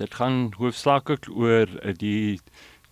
dit 0.00 0.14
gaan 0.16 0.54
hoofsaaklik 0.56 1.28
oor 1.34 1.68
uh, 1.82 1.92
die 1.92 2.40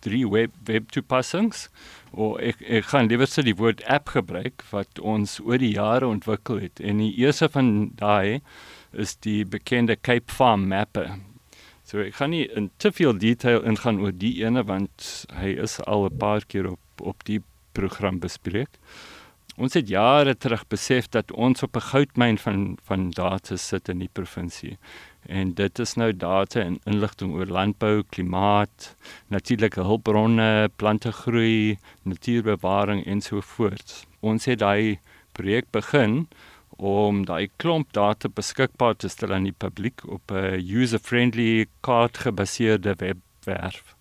drie 0.05 0.25
web 0.27 0.51
web 0.65 0.89
toepassings. 0.91 1.67
O 2.11 2.35
ek 2.41 2.61
ek 2.61 2.89
gaan 2.91 3.09
liewer 3.11 3.29
sê 3.29 3.43
die 3.45 3.57
woord 3.57 3.83
app 3.87 4.13
gebruik 4.15 4.65
wat 4.71 4.99
ons 4.99 5.39
oor 5.43 5.61
die 5.61 5.75
jare 5.75 6.07
ontwikkel 6.07 6.61
het. 6.63 6.79
En 6.79 7.01
die 7.03 7.13
eerste 7.21 7.49
van 7.49 7.91
daai 7.99 8.41
is 8.93 9.15
die 9.25 9.43
bekende 9.45 9.95
Cape 9.95 10.31
Farm 10.33 10.67
Mapper. 10.67 11.19
So 11.83 12.01
ek 12.03 12.19
gaan 12.19 12.33
nie 12.35 12.45
in 12.57 12.69
te 12.77 12.91
veel 12.93 13.17
detail 13.17 13.63
ingaan 13.65 14.01
oor 14.03 14.13
die 14.13 14.35
ene 14.43 14.63
want 14.63 15.25
hy 15.33 15.55
is 15.57 15.79
al 15.85 16.05
'n 16.05 16.17
paar 16.17 16.45
keer 16.45 16.71
op 16.71 16.79
op 17.01 17.23
die 17.23 17.41
program 17.73 18.19
bespreek. 18.19 18.69
Ons 19.59 19.75
het 19.75 19.89
jare 19.91 20.37
terug 20.39 20.61
besef 20.71 21.09
dat 21.11 21.31
ons 21.35 21.63
op 21.65 21.75
'n 21.75 21.87
goudmyn 21.91 22.37
van 22.37 22.77
van 22.87 23.09
data 23.09 23.55
sit 23.55 23.89
in 23.89 23.99
die 23.99 24.13
provinsie. 24.13 24.77
En 25.27 25.53
dit 25.53 25.79
is 25.79 25.93
nou 25.93 26.13
data 26.13 26.59
en 26.61 26.79
inligting 26.85 27.33
oor 27.33 27.45
landbou, 27.45 28.03
klimaat, 28.09 28.95
natuurlike 29.27 29.81
hulpbronne, 29.81 30.69
plantegroei, 30.75 31.77
natuurbewaring 32.03 33.05
en 33.05 33.21
so 33.21 33.41
voort. 33.41 34.07
Ons 34.19 34.45
het 34.45 34.59
daai 34.59 34.99
projek 35.31 35.71
begin 35.71 36.27
om 36.77 37.25
daai 37.25 37.49
klomp 37.57 37.91
data 37.93 38.29
beskikbaar 38.29 38.95
te 38.95 39.07
stel 39.07 39.33
aan 39.33 39.43
die 39.43 39.59
publiek 39.65 40.07
op 40.07 40.31
'n 40.31 40.63
user-friendly 40.63 41.65
kaartgebaseerde 41.81 42.95
webwerf. 42.95 43.98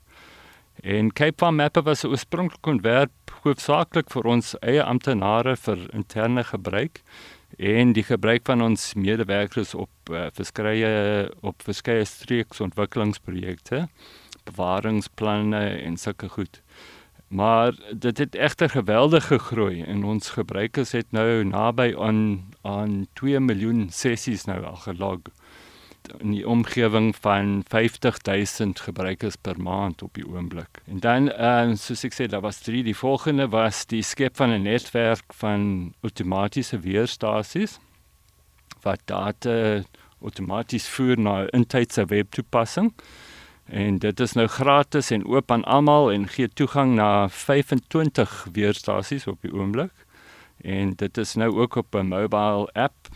En 0.82 1.12
Cape 1.12 1.34
Farm 1.36 1.56
Mapper 1.56 1.82
was 1.82 2.04
oorspronklik 2.04 2.66
ontwerp 2.66 3.32
hoofsaaklik 3.42 4.10
vir 4.14 4.26
ons 4.30 4.52
eie 4.60 4.82
amptenare 4.82 5.56
vir 5.58 5.80
interne 5.96 6.44
gebruik 6.46 7.00
en 7.58 7.94
die 7.96 8.04
gebruik 8.06 8.44
van 8.46 8.62
ons 8.62 8.92
medewerkers 8.94 9.74
op 9.74 10.12
uh, 10.12 10.28
verskeie 10.36 10.92
op 11.42 11.64
verskeie 11.66 12.04
streeksontwikkelingsprojekte, 12.06 13.88
bewaringsplanne 14.46 15.64
en 15.82 15.96
sulke 15.96 16.28
goed. 16.28 16.62
Maar 17.28 17.74
dit 17.92 18.18
het 18.18 18.34
egter 18.34 18.70
geweldig 18.70 19.26
gegroei 19.26 19.82
en 19.82 20.04
ons 20.04 20.30
gebruikers 20.30 20.92
het 20.92 21.10
nou 21.12 21.44
naby 21.44 21.92
aan 21.98 22.22
aan 22.62 23.06
2 23.20 23.40
miljoen 23.40 23.88
sessies 23.90 24.46
nou 24.48 24.62
al 24.64 24.78
gelog 24.86 25.26
in 26.18 26.30
die 26.30 26.48
omgewing 26.48 27.14
van 27.20 27.62
50000 27.68 28.80
gebruikers 28.80 29.36
per 29.36 29.60
maand 29.60 30.02
op 30.02 30.14
die 30.14 30.26
oomblik. 30.26 30.80
En 30.86 31.00
dan 31.00 31.28
uh, 31.28 31.74
soos 31.74 32.04
ek 32.04 32.14
sê, 32.16 32.26
daar 32.26 32.44
was 32.44 32.60
drie. 32.64 32.82
Die 32.82 32.96
volgende 32.96 33.48
was 33.48 33.86
die 33.86 34.02
skep 34.02 34.36
van 34.36 34.50
'n 34.50 34.62
netwerk 34.62 35.34
van 35.34 35.94
outomatiese 36.00 36.78
weerstasies 36.80 37.78
wat 38.82 39.00
data 39.04 39.82
outomaties 40.22 40.88
voer 40.88 41.18
na 41.18 41.42
'n 41.42 41.48
intydse 41.48 42.04
webtoepassing. 42.04 42.92
En 43.64 43.98
dit 43.98 44.20
is 44.20 44.32
nou 44.32 44.46
gratis 44.46 45.10
en 45.10 45.26
oop 45.26 45.50
aan 45.50 45.64
almal 45.64 46.12
en 46.12 46.28
gee 46.28 46.48
toegang 46.48 46.94
na 46.94 47.28
25 47.28 48.46
weerstasies 48.52 49.26
op 49.26 49.40
die 49.40 49.52
oomblik. 49.52 49.92
En 50.60 50.94
dit 50.96 51.18
is 51.18 51.34
nou 51.34 51.60
ook 51.60 51.74
op 51.74 51.94
'n 51.94 52.06
mobile 52.06 52.72
app 52.72 53.08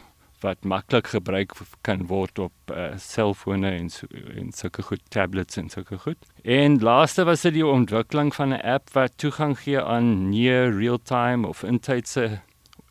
wat 0.42 0.64
maklik 0.64 1.06
gebruik 1.14 1.54
kan 1.86 2.06
word 2.06 2.38
op 2.38 2.52
uh, 2.74 2.92
selfone 2.98 3.70
en 3.70 3.90
so, 3.90 4.06
en 4.36 4.52
sulke 4.52 4.82
goed 4.82 5.02
tablets 5.08 5.56
en 5.56 5.70
sulke 5.70 5.98
goed. 5.98 6.18
En 6.42 6.78
laaste 6.82 7.24
was 7.24 7.44
dit 7.46 7.54
die 7.54 7.66
ontwikkeling 7.66 8.34
van 8.34 8.54
'n 8.54 8.60
app 8.62 8.90
wat 8.92 9.16
toegang 9.16 9.58
gee 9.58 9.80
aan 9.80 10.30
near 10.30 10.72
real-time 10.78 11.48
of 11.48 11.62
intydse 11.62 12.40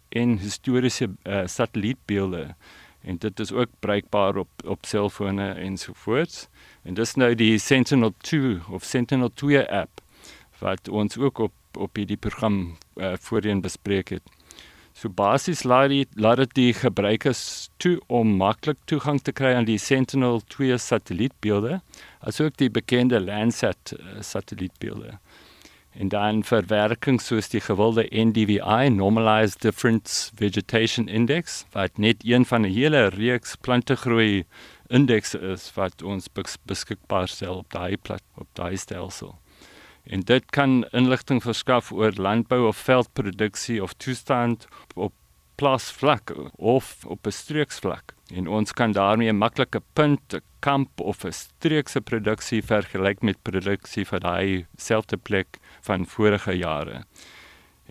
en 0.09 0.37
historiese 0.37 1.09
uh, 1.23 1.45
satellietbeelde. 1.45 2.55
En 3.01 3.17
dit 3.17 3.39
is 3.39 3.51
ook 3.51 3.69
bruikbaar 3.79 4.35
op 4.37 4.49
op 4.65 4.85
selfone 4.85 5.51
en 5.51 5.77
so 5.77 5.93
voort. 5.93 6.49
En 6.83 6.93
dis 6.93 7.15
nou 7.15 7.35
die 7.35 7.57
Sentinel-2 7.57 8.69
of 8.69 8.83
Sentinel-2 8.83 9.67
app 9.69 10.01
wat 10.59 10.87
ons 10.87 11.17
ook 11.17 11.37
op 11.37 11.53
op 11.77 11.95
hierdie 11.95 12.17
program 12.17 12.77
uh, 12.95 13.13
voorheen 13.19 13.61
bespreek 13.61 14.09
het. 14.09 14.21
So 14.93 15.09
basies 15.09 15.63
laat 15.63 15.89
dit 15.89 16.09
laat 16.19 16.37
dit 16.37 16.53
die 16.57 16.73
gebruikers 16.73 17.69
toe 17.77 17.95
om 18.07 18.35
maklik 18.37 18.77
toegang 18.85 19.21
te 19.23 19.31
kry 19.31 19.53
aan 19.55 19.65
die 19.69 19.79
Sentinel-2 19.79 20.75
satellietbeelde, 20.77 21.79
asook 22.19 22.57
die 22.59 22.69
bekende 22.69 23.21
Landsat 23.23 23.95
uh, 23.95 24.19
satellietbeelde. 24.21 25.17
En 25.91 26.07
dan 26.07 26.43
verwerking 26.43 27.19
soos 27.21 27.49
die 27.51 27.59
gewilde 27.59 28.05
NDVI, 28.11 28.89
Normalized 28.89 29.61
Difference 29.61 30.31
Vegetation 30.35 31.07
Index, 31.07 31.65
wat 31.71 31.97
net 31.97 32.23
een 32.23 32.45
van 32.45 32.61
'n 32.61 32.71
hele 32.71 33.07
reeks 33.07 33.55
plantegroei 33.55 34.45
indeks 34.87 35.35
is 35.35 35.71
wat 35.73 36.01
ons 36.01 36.27
beskikbaar 36.65 37.27
stel 37.27 37.55
op 37.63 37.71
daai 37.71 37.97
plat 37.97 38.23
op 38.35 38.47
daai 38.53 38.77
stelsel. 38.77 39.40
En 40.03 40.19
dit 40.19 40.45
kan 40.49 40.85
inligting 40.91 41.41
verskaf 41.43 41.91
oor 41.91 42.11
landbou 42.15 42.67
of 42.67 42.77
veldproduksie 42.77 43.83
of 43.83 43.93
toestand 43.93 44.67
op 44.95 45.13
plaasvlak 45.55 46.33
of 46.55 47.05
op 47.05 47.27
'n 47.27 47.31
streeksvlak. 47.31 48.13
En 48.33 48.47
ons 48.47 48.71
kan 48.73 48.91
daarmee 48.91 49.31
'n 49.31 49.37
maklike 49.37 49.81
punt, 49.93 50.33
'n 50.33 50.41
kamp 50.59 50.99
of 50.99 51.23
'n 51.23 51.31
streekse 51.31 52.01
produksie 52.01 52.63
vergelyk 52.63 53.21
met 53.21 53.41
produksie 53.41 54.05
vir 54.05 54.19
daai 54.19 54.65
selfde 54.75 55.17
plek 55.17 55.57
van 55.81 56.05
vorige 56.05 56.57
jare. 56.57 57.03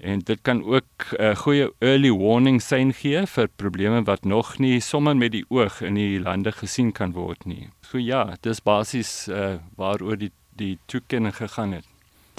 En 0.00 0.18
dit 0.18 0.38
kan 0.42 0.64
ook 0.64 1.06
'n 1.10 1.22
uh, 1.22 1.36
goeie 1.36 1.72
early 1.78 2.10
warning 2.10 2.62
sein 2.62 2.92
gee 2.92 3.26
vir 3.26 3.48
probleme 3.56 4.02
wat 4.02 4.24
nog 4.24 4.58
nie 4.58 4.80
sommer 4.80 5.16
met 5.16 5.32
die 5.32 5.44
oog 5.48 5.80
in 5.80 5.94
die 5.94 6.20
lande 6.20 6.52
gesien 6.52 6.92
kan 6.92 7.12
word 7.12 7.44
nie. 7.44 7.68
So 7.80 7.98
ja, 7.98 8.36
dis 8.40 8.60
basies 8.62 9.28
uh, 9.28 9.54
waaroor 9.76 10.16
die 10.16 10.32
die 10.56 10.78
toekenning 10.86 11.36
gegaan 11.36 11.72
het. 11.72 11.89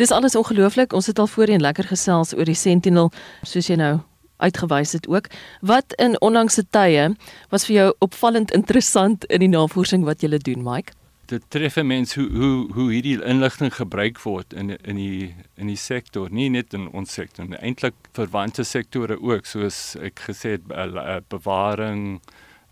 Dis 0.01 0.11
alles 0.11 0.33
ongelooflik. 0.35 0.93
Ons 0.97 1.05
het 1.11 1.19
al 1.19 1.27
voorheen 1.29 1.61
lekker 1.61 1.85
gesels 1.85 2.33
oor 2.33 2.49
die 2.49 2.57
Sentinel, 2.57 3.11
soos 3.45 3.67
jy 3.69 3.75
nou 3.77 3.99
uitgewys 4.41 4.95
het 4.97 5.05
ook. 5.07 5.27
Wat 5.61 5.93
in 6.01 6.15
onlangse 6.25 6.63
tye 6.73 7.11
was 7.53 7.67
vir 7.69 7.75
jou 7.75 7.85
opvallend 8.01 8.49
interessant 8.57 9.27
in 9.29 9.45
die 9.45 9.51
navorsing 9.51 10.07
wat 10.07 10.25
jy 10.25 10.41
doen, 10.41 10.65
Mike? 10.65 10.97
dit 11.31 11.43
tref 11.47 11.77
mense 11.87 12.19
hoe 12.19 12.27
hoe 12.35 12.55
hoe 12.75 12.87
hierdie 12.91 13.15
inligting 13.23 13.71
gebruik 13.71 14.17
word 14.25 14.53
in 14.53 14.73
in 14.75 14.97
die 14.99 15.29
in 15.55 15.69
die 15.71 15.79
sektor, 15.79 16.27
nie 16.29 16.49
net 16.51 16.73
in 16.75 16.89
ons 16.91 17.13
sektor 17.13 17.47
eintlik 17.59 17.95
verwante 18.17 18.65
sektore 18.67 19.15
ook, 19.21 19.45
soos 19.47 19.95
ek 20.01 20.25
gesê 20.27 20.57
het 20.57 21.29
bewaring, 21.31 22.19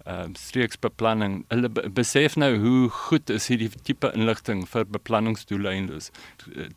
ehm 0.06 0.32
um, 0.32 0.36
streeksbeplanning. 0.36 1.46
Hulle 1.52 1.70
besef 1.92 2.36
nou 2.36 2.54
hoe 2.58 2.90
goed 2.90 3.30
is 3.30 3.48
hierdie 3.52 3.70
tipe 3.84 4.12
inligting 4.16 4.64
vir 4.68 4.86
beplanningsdoeleindes. 4.88 6.12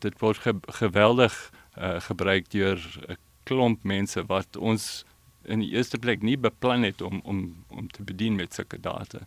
Dit 0.03 0.19
word 0.19 0.43
ge, 0.43 0.53
geweldig 0.79 1.37
uh, 1.77 1.99
gebruik 2.03 2.51
deur 2.51 2.79
'n 3.07 3.17
klomp 3.43 3.83
mense 3.83 4.25
wat 4.27 4.57
ons 4.57 5.05
in 5.43 5.59
die 5.63 5.71
eerste 5.75 5.99
plek 5.99 6.23
nie 6.23 6.37
beplan 6.37 6.83
het 6.87 7.01
om 7.01 7.21
om 7.23 7.39
om 7.67 7.87
te 7.87 8.03
bedien 8.03 8.35
met 8.35 8.53
sulke 8.53 8.79
data. 8.79 9.23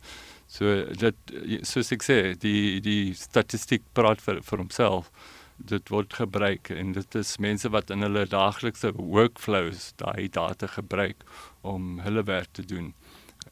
So 0.47 0.85
dit 0.93 1.35
soos 1.62 1.93
ek 1.93 2.05
sê, 2.07 2.19
die 2.38 2.81
die 2.81 3.15
statistiek 3.15 3.83
praat 3.93 4.23
vir 4.25 4.43
vir 4.43 4.65
homself. 4.65 5.11
Dit 5.57 5.88
word 5.88 6.12
gebruik 6.12 6.71
en 6.71 6.93
dit 6.93 7.15
is 7.15 7.37
mense 7.41 7.69
wat 7.73 7.91
in 7.91 8.05
hulle 8.05 8.26
daaglikse 8.29 8.93
workflows 8.97 9.93
daai 9.97 10.29
data 10.29 10.69
gebruik 10.69 11.25
om 11.62 11.97
hulle 12.05 12.25
werk 12.29 12.53
te 12.53 12.65
doen. 12.65 12.93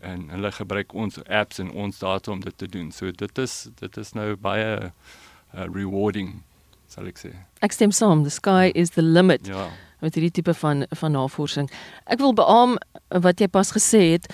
En 0.00 0.28
hulle 0.30 0.52
gebruik 0.52 0.94
ons 0.94 1.18
apps 1.24 1.58
en 1.58 1.70
ons 1.70 1.98
data 1.98 2.32
om 2.32 2.40
dit 2.40 2.58
te 2.58 2.66
doen. 2.66 2.90
So 2.92 3.10
dit 3.10 3.38
is 3.38 3.68
dit 3.80 3.96
is 3.96 4.12
nou 4.12 4.34
baie 4.36 4.90
uh, 4.90 5.66
rewarding 5.74 6.42
sal 6.88 7.08
ek 7.10 7.18
sê. 7.18 7.32
Ek 7.64 7.74
stem 7.74 7.92
saam, 7.94 8.24
the 8.24 8.32
sky 8.32 8.70
is 8.74 8.94
the 8.94 9.02
limit. 9.02 9.46
Ja. 9.46 9.68
Met 10.04 10.18
hierdie 10.18 10.34
tipe 10.40 10.54
van 10.54 10.84
van 10.90 11.16
navorsing. 11.16 11.70
Ek 12.06 12.20
wil 12.22 12.34
beamoen 12.36 12.78
wat 13.24 13.40
jy 13.40 13.48
pas 13.48 13.70
gesê 13.74 14.02
het 14.16 14.28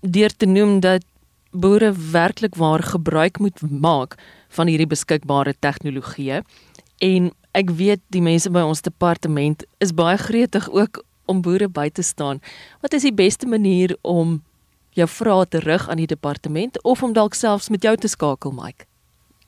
deur 0.00 0.30
te 0.30 0.46
noem 0.46 0.80
dat 0.80 1.04
boere 1.50 1.92
werklik 2.12 2.54
waar 2.54 2.82
gebruik 2.82 3.38
moet 3.38 3.60
maak 3.62 4.18
van 4.48 4.68
hierdie 4.68 4.88
beskikbare 4.88 5.54
tegnologieë 5.58 6.42
en 7.04 7.30
ek 7.56 7.72
weet 7.78 8.02
die 8.14 8.22
mense 8.22 8.50
by 8.52 8.62
ons 8.66 8.84
departement 8.84 9.64
is 9.82 9.94
baie 9.96 10.18
gretig 10.20 10.68
ook 10.70 11.02
om 11.28 11.42
boere 11.44 11.68
by 11.68 11.88
te 11.92 12.02
staan. 12.02 12.40
Wat 12.80 12.94
is 12.96 13.04
die 13.04 13.14
beste 13.14 13.46
manier 13.46 13.96
om 14.02 14.40
jou 14.98 15.08
vrae 15.08 15.46
te 15.48 15.62
rig 15.64 15.88
aan 15.88 16.02
die 16.02 16.10
departement 16.10 16.78
of 16.82 17.02
om 17.02 17.14
dalk 17.16 17.34
selfs 17.38 17.70
met 17.72 17.86
jou 17.86 17.96
te 17.96 18.10
skakel, 18.10 18.54
Mike? 18.54 18.88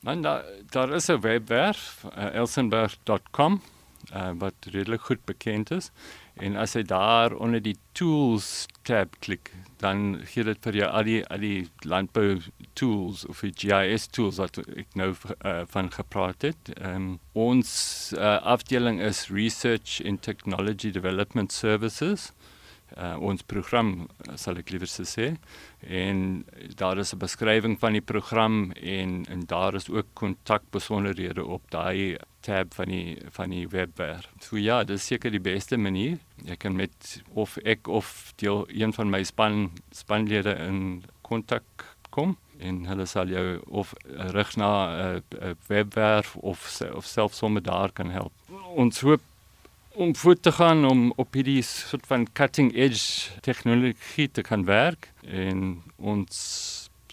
Man, 0.01 0.23
daar 0.25 0.45
daar 0.71 0.93
is 0.95 1.09
'n 1.09 1.19
webwerf, 1.21 2.05
uh, 2.17 2.33
elsenberg.com, 2.35 3.61
uh, 4.15 4.31
wat 4.37 4.53
redelik 4.71 5.01
goed 5.01 5.25
bekend 5.25 5.71
is. 5.71 5.91
En 6.33 6.55
as 6.55 6.73
jy 6.73 6.83
daar 6.83 7.33
onder 7.35 7.61
die 7.61 7.77
tools 7.91 8.65
tab 8.81 9.15
klik, 9.19 9.51
dan 9.77 10.21
gee 10.25 10.43
dit 10.43 10.57
vir 10.61 10.73
jou 10.73 10.89
al 10.89 11.03
die 11.03 11.21
al 11.27 11.37
die 11.37 11.69
landbou 11.79 12.41
tools 12.73 13.25
of 13.25 13.41
die 13.41 13.53
GIS 13.53 14.07
tools 14.07 14.37
wat 14.37 14.57
ek 14.57 14.95
nou 14.95 15.13
uh, 15.45 15.61
van 15.67 15.91
gepraat 15.91 16.41
het. 16.41 16.71
Um, 16.81 17.19
ons 17.33 18.13
uh, 18.17 18.39
afdeling 18.41 19.01
is 19.01 19.27
Research 19.29 20.01
and 20.05 20.21
Technology 20.21 20.91
Development 20.91 21.51
Services 21.51 22.31
uh, 22.97 23.15
ons 23.19 23.43
program 23.43 24.07
sal 24.35 24.57
ek 24.61 24.71
liewer 24.73 24.89
sê 24.89 25.35
en 25.81 26.43
daar 26.77 26.97
is 26.97 27.13
'n 27.13 27.19
beskrywing 27.19 27.79
van 27.79 27.93
die 27.93 28.01
program 28.01 28.71
en 28.71 29.25
en 29.29 29.45
daar 29.45 29.75
is 29.75 29.89
ook 29.89 30.07
kontakbesonderhede 30.13 31.45
op 31.45 31.63
daai 31.71 32.17
tab 32.41 32.73
van 32.73 32.85
die 32.85 33.21
van 33.29 33.49
die 33.49 33.67
webwerf. 33.67 34.27
So 34.39 34.57
ja, 34.57 34.83
dit 34.83 34.97
is 34.97 35.05
seker 35.05 35.31
die 35.31 35.39
beste 35.39 35.77
manier. 35.77 36.17
Ek 36.47 36.59
kan 36.59 36.75
met 36.75 37.21
of 37.33 37.57
ek 37.57 37.87
of 37.87 38.33
deel 38.35 38.65
een 38.69 38.93
van 38.93 39.09
my 39.09 39.23
span 39.23 39.71
spanlede 39.91 40.55
in 40.67 41.03
kontak 41.21 41.63
kom 42.09 42.37
en 42.61 42.85
hulle 42.85 43.05
sal 43.05 43.27
jou 43.27 43.61
of 43.67 43.93
rig 44.35 44.55
na 44.57 44.71
'n 44.89 45.23
uh, 45.23 45.47
uh, 45.47 45.53
webwerf 45.67 46.35
of 46.35 46.81
of 46.93 47.05
selfs 47.05 47.37
sommer 47.37 47.63
daar 47.63 47.91
kan 47.91 48.09
help. 48.09 48.33
Ons 48.75 49.01
hoop 49.01 49.21
om 49.93 50.15
voort 50.15 50.41
te 50.41 50.51
gaan 50.51 50.85
om 50.85 51.13
op 51.15 51.33
hierdie 51.33 51.61
soort 51.61 52.07
van 52.07 52.27
cutting 52.33 52.73
edge 52.75 53.39
tegnologie 53.41 54.31
te 54.31 54.41
kan 54.41 54.65
werk. 54.65 55.11
En 55.21 55.81
ons 55.97 56.37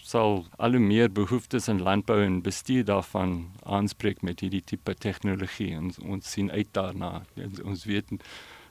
sal 0.09 0.45
al 0.57 0.77
hoe 0.77 0.81
meer 0.81 1.11
behoeftes 1.11 1.67
in 1.67 1.81
landbou 1.81 2.17
en 2.23 2.41
bestuur 2.41 2.85
daarvan 2.85 3.51
aanspreek 3.63 4.21
met 4.21 4.39
hierdie 4.39 4.63
tipe 4.65 4.95
tegnologie 4.95 5.73
en 5.75 5.91
ons 6.05 6.31
sien 6.31 6.51
uit 6.51 6.69
daarna. 6.71 7.21
Ons 7.63 7.85
weet 7.85 8.09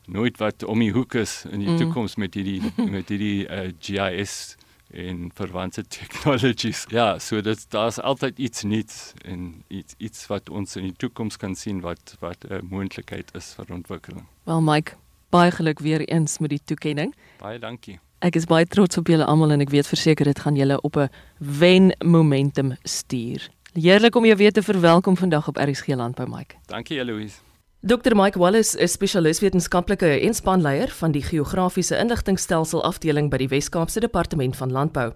nooit 0.06 0.38
wat 0.40 0.64
om 0.64 0.80
die 0.82 0.92
hoek 0.92 1.14
is 1.20 1.44
in 1.50 1.60
die 1.60 1.70
mm. 1.70 1.78
toekoms 1.82 2.16
met 2.16 2.34
hierdie 2.34 2.62
met 2.96 3.12
hierdie 3.12 3.44
uh, 3.46 3.68
GIS 3.78 4.56
en 4.90 5.30
verwante 5.34 5.86
technologies. 5.86 6.84
Ja, 6.88 7.18
so 7.18 7.40
dit 7.40 7.70
daar's 7.70 7.98
altyd 7.98 8.38
iets 8.38 8.62
nuuts 8.62 9.12
en 9.24 9.64
iets 9.68 9.94
iets 9.98 10.26
wat 10.26 10.48
ons 10.48 10.76
in 10.76 10.82
die 10.82 10.96
toekoms 10.96 11.36
kan 11.36 11.54
sien 11.54 11.80
wat 11.80 12.16
wat 12.20 12.44
'n 12.48 12.52
uh, 12.52 12.60
moontlikheid 12.62 13.34
is 13.34 13.54
vir 13.56 13.74
ontwikkeling. 13.74 14.26
Wel 14.44 14.60
Mike, 14.60 14.92
baie 15.30 15.50
geluk 15.50 15.78
weer 15.78 16.00
eens 16.00 16.38
met 16.38 16.50
die 16.50 16.62
toekenning. 16.64 17.14
Baie 17.38 17.58
dankie. 17.58 17.98
Ek 18.18 18.34
is 18.34 18.44
baie 18.44 18.66
trots 18.66 18.96
op 18.98 19.06
julle 19.06 19.24
almal 19.24 19.50
en 19.50 19.60
ek 19.60 19.70
weet 19.70 19.86
verseker 19.86 20.24
dit 20.24 20.38
gaan 20.38 20.56
julle 20.56 20.80
op 20.80 20.96
'n 20.96 21.08
wen 21.38 21.94
momentum 22.04 22.76
stuur. 22.82 23.48
Heerlik 23.72 24.14
om 24.14 24.24
jou 24.24 24.36
weer 24.36 24.52
te 24.52 24.62
verwelkom 24.62 25.16
vandag 25.16 25.48
op 25.48 25.56
RSG 25.56 25.86
Landbou 25.86 26.28
Mike. 26.28 26.54
Dankie 26.66 26.98
Eloise. 26.98 27.38
Dr 27.80 28.16
Mike 28.16 28.38
Wallace 28.38 28.74
is 28.74 28.96
spesialis 28.96 29.38
wetenskaplike 29.38 30.08
en 30.26 30.34
spanleier 30.34 30.90
van 30.98 31.12
die 31.14 31.22
geografiese 31.22 31.94
inligtingstelsel 31.94 32.82
afdeling 32.82 33.28
by 33.30 33.38
die 33.38 33.46
Wes-Kaapse 33.52 34.00
Departement 34.02 34.56
van 34.58 34.72
Landbou. 34.74 35.12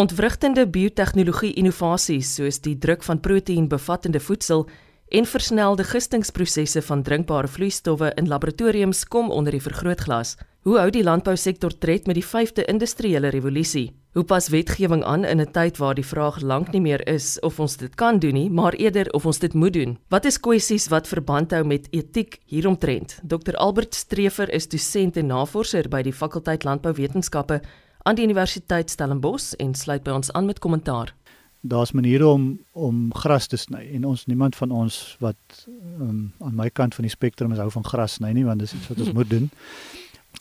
Ontwrigtende 0.00 0.64
biotehnologie 0.64 1.52
innovasies 1.60 2.30
soos 2.38 2.62
die 2.64 2.72
druk 2.80 3.04
van 3.04 3.20
proteïen 3.20 3.68
bevattende 3.68 4.20
voedsel 4.24 4.64
en 5.12 5.28
versnelde 5.28 5.84
gistingsprosesse 5.84 6.80
van 6.88 7.04
drinkbare 7.04 7.52
vloeistowwe 7.52 8.14
in 8.16 8.32
laboratoriums 8.32 9.04
kom 9.04 9.28
onder 9.28 9.52
die 9.52 9.60
vergrootglas. 9.60 10.38
Hoe 10.66 10.80
hou 10.80 10.88
die 10.90 11.04
landbousektor 11.06 11.70
tred 11.78 12.08
met 12.10 12.16
die 12.18 12.24
5de 12.26 12.64
industriële 12.66 13.28
revolusie? 13.30 13.92
Hoe 14.18 14.24
pas 14.26 14.48
wetgewing 14.50 15.04
aan 15.06 15.24
in 15.24 15.40
'n 15.40 15.52
tyd 15.52 15.76
waar 15.78 15.94
die 15.94 16.06
vraag 16.06 16.40
lank 16.40 16.72
nie 16.72 16.80
meer 16.80 17.06
is 17.08 17.38
of 17.40 17.60
ons 17.60 17.76
dit 17.76 17.94
kan 17.94 18.18
doen 18.18 18.34
nie, 18.34 18.50
maar 18.50 18.72
eerder 18.72 19.06
of 19.12 19.26
ons 19.26 19.38
dit 19.38 19.54
moet 19.54 19.72
doen? 19.72 19.98
Wat 20.08 20.24
is 20.24 20.40
kwessies 20.40 20.88
wat 20.88 21.06
verband 21.06 21.50
hou 21.50 21.64
met 21.64 21.86
etiek 21.90 22.40
hieromtrent? 22.46 23.20
Dr 23.22 23.54
Albert 23.54 23.94
Strever 23.94 24.52
is 24.52 24.68
dosent 24.68 25.16
en 25.16 25.26
navorser 25.26 25.88
by 25.88 26.02
die 26.02 26.12
fakulteit 26.12 26.64
Landbouwetenskappe 26.64 27.60
aan 28.02 28.14
die 28.14 28.24
Universiteit 28.24 28.90
Stellenbosch 28.90 29.52
en 29.52 29.74
sluit 29.74 30.02
by 30.02 30.10
ons 30.10 30.32
aan 30.32 30.46
met 30.46 30.58
kommentaar. 30.58 31.14
Daar's 31.60 31.92
maniere 31.92 32.26
om 32.26 32.58
om 32.72 33.14
gras 33.14 33.46
te 33.46 33.56
sny 33.56 33.90
en 33.92 34.04
ons 34.04 34.26
niemand 34.26 34.56
van 34.56 34.70
ons 34.70 35.16
wat 35.18 35.66
um, 36.00 36.32
aan 36.38 36.54
my 36.54 36.70
kant 36.70 36.94
van 36.94 37.02
die 37.02 37.10
spektrum 37.10 37.52
is 37.52 37.58
hou 37.58 37.70
van 37.70 37.84
gras 37.84 38.12
sny 38.12 38.32
nie 38.32 38.44
want 38.44 38.58
dis 38.58 38.74
iets 38.74 38.88
wat 38.88 38.98
ons 38.98 39.12
moet 39.18 39.30
doen 39.30 39.50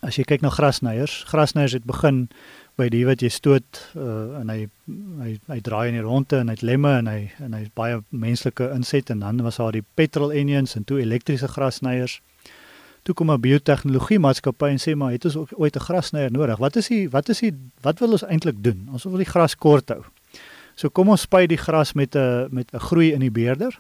as 0.05 0.19
jy 0.19 0.25
kyk 0.27 0.43
na 0.45 0.51
grasnyers, 0.53 1.24
grasnyers 1.29 1.74
het 1.74 1.85
begin 1.88 2.27
by 2.79 2.89
die 2.91 3.05
wat 3.07 3.24
jy 3.24 3.29
stoot 3.31 3.79
uh, 3.95 4.41
en 4.41 4.51
hy 4.51 4.65
hy 5.21 5.31
hy 5.47 5.59
draai 5.63 5.89
in 5.89 5.97
die 5.97 6.03
ronde 6.05 6.41
en 6.41 6.51
hy 6.51 6.57
het 6.57 6.65
lemme 6.67 6.91
en 7.00 7.09
hy 7.09 7.19
en 7.43 7.55
hy's 7.55 7.71
baie 7.77 8.01
menslike 8.12 8.67
inset 8.75 9.12
en 9.13 9.24
dan 9.24 9.41
was 9.45 9.62
daar 9.62 9.75
die 9.75 9.86
petrol 9.95 10.34
engines 10.36 10.75
en 10.75 10.88
toe 10.88 10.99
elektriese 11.01 11.49
grasnyers. 11.51 12.19
Toe 13.06 13.15
kom 13.15 13.32
'n 13.32 13.41
biotehnologie 13.41 14.19
maatskappy 14.19 14.69
en 14.73 14.82
sê 14.82 14.95
maar 14.95 15.13
het 15.13 15.25
ons 15.25 15.53
ooit 15.53 15.75
'n 15.75 15.88
grasnyer 15.88 16.32
nodig? 16.32 16.58
Wat 16.58 16.75
is 16.75 16.88
die 16.88 17.10
wat 17.10 17.30
is 17.30 17.39
die 17.39 17.53
wat 17.82 17.99
wil 17.99 18.12
ons 18.12 18.25
eintlik 18.25 18.63
doen? 18.63 18.89
Ons 18.91 19.03
wil 19.03 19.17
die 19.17 19.32
gras 19.34 19.56
kort 19.56 19.89
hou. 19.89 20.03
So 20.75 20.89
kom 20.89 21.10
ons 21.10 21.21
spuit 21.21 21.49
die 21.49 21.58
gras 21.58 21.93
met 21.93 22.15
'n 22.15 22.47
met 22.51 22.73
'n 22.73 22.80
groei 22.80 23.13
in 23.13 23.19
die 23.19 23.32
beerder 23.32 23.80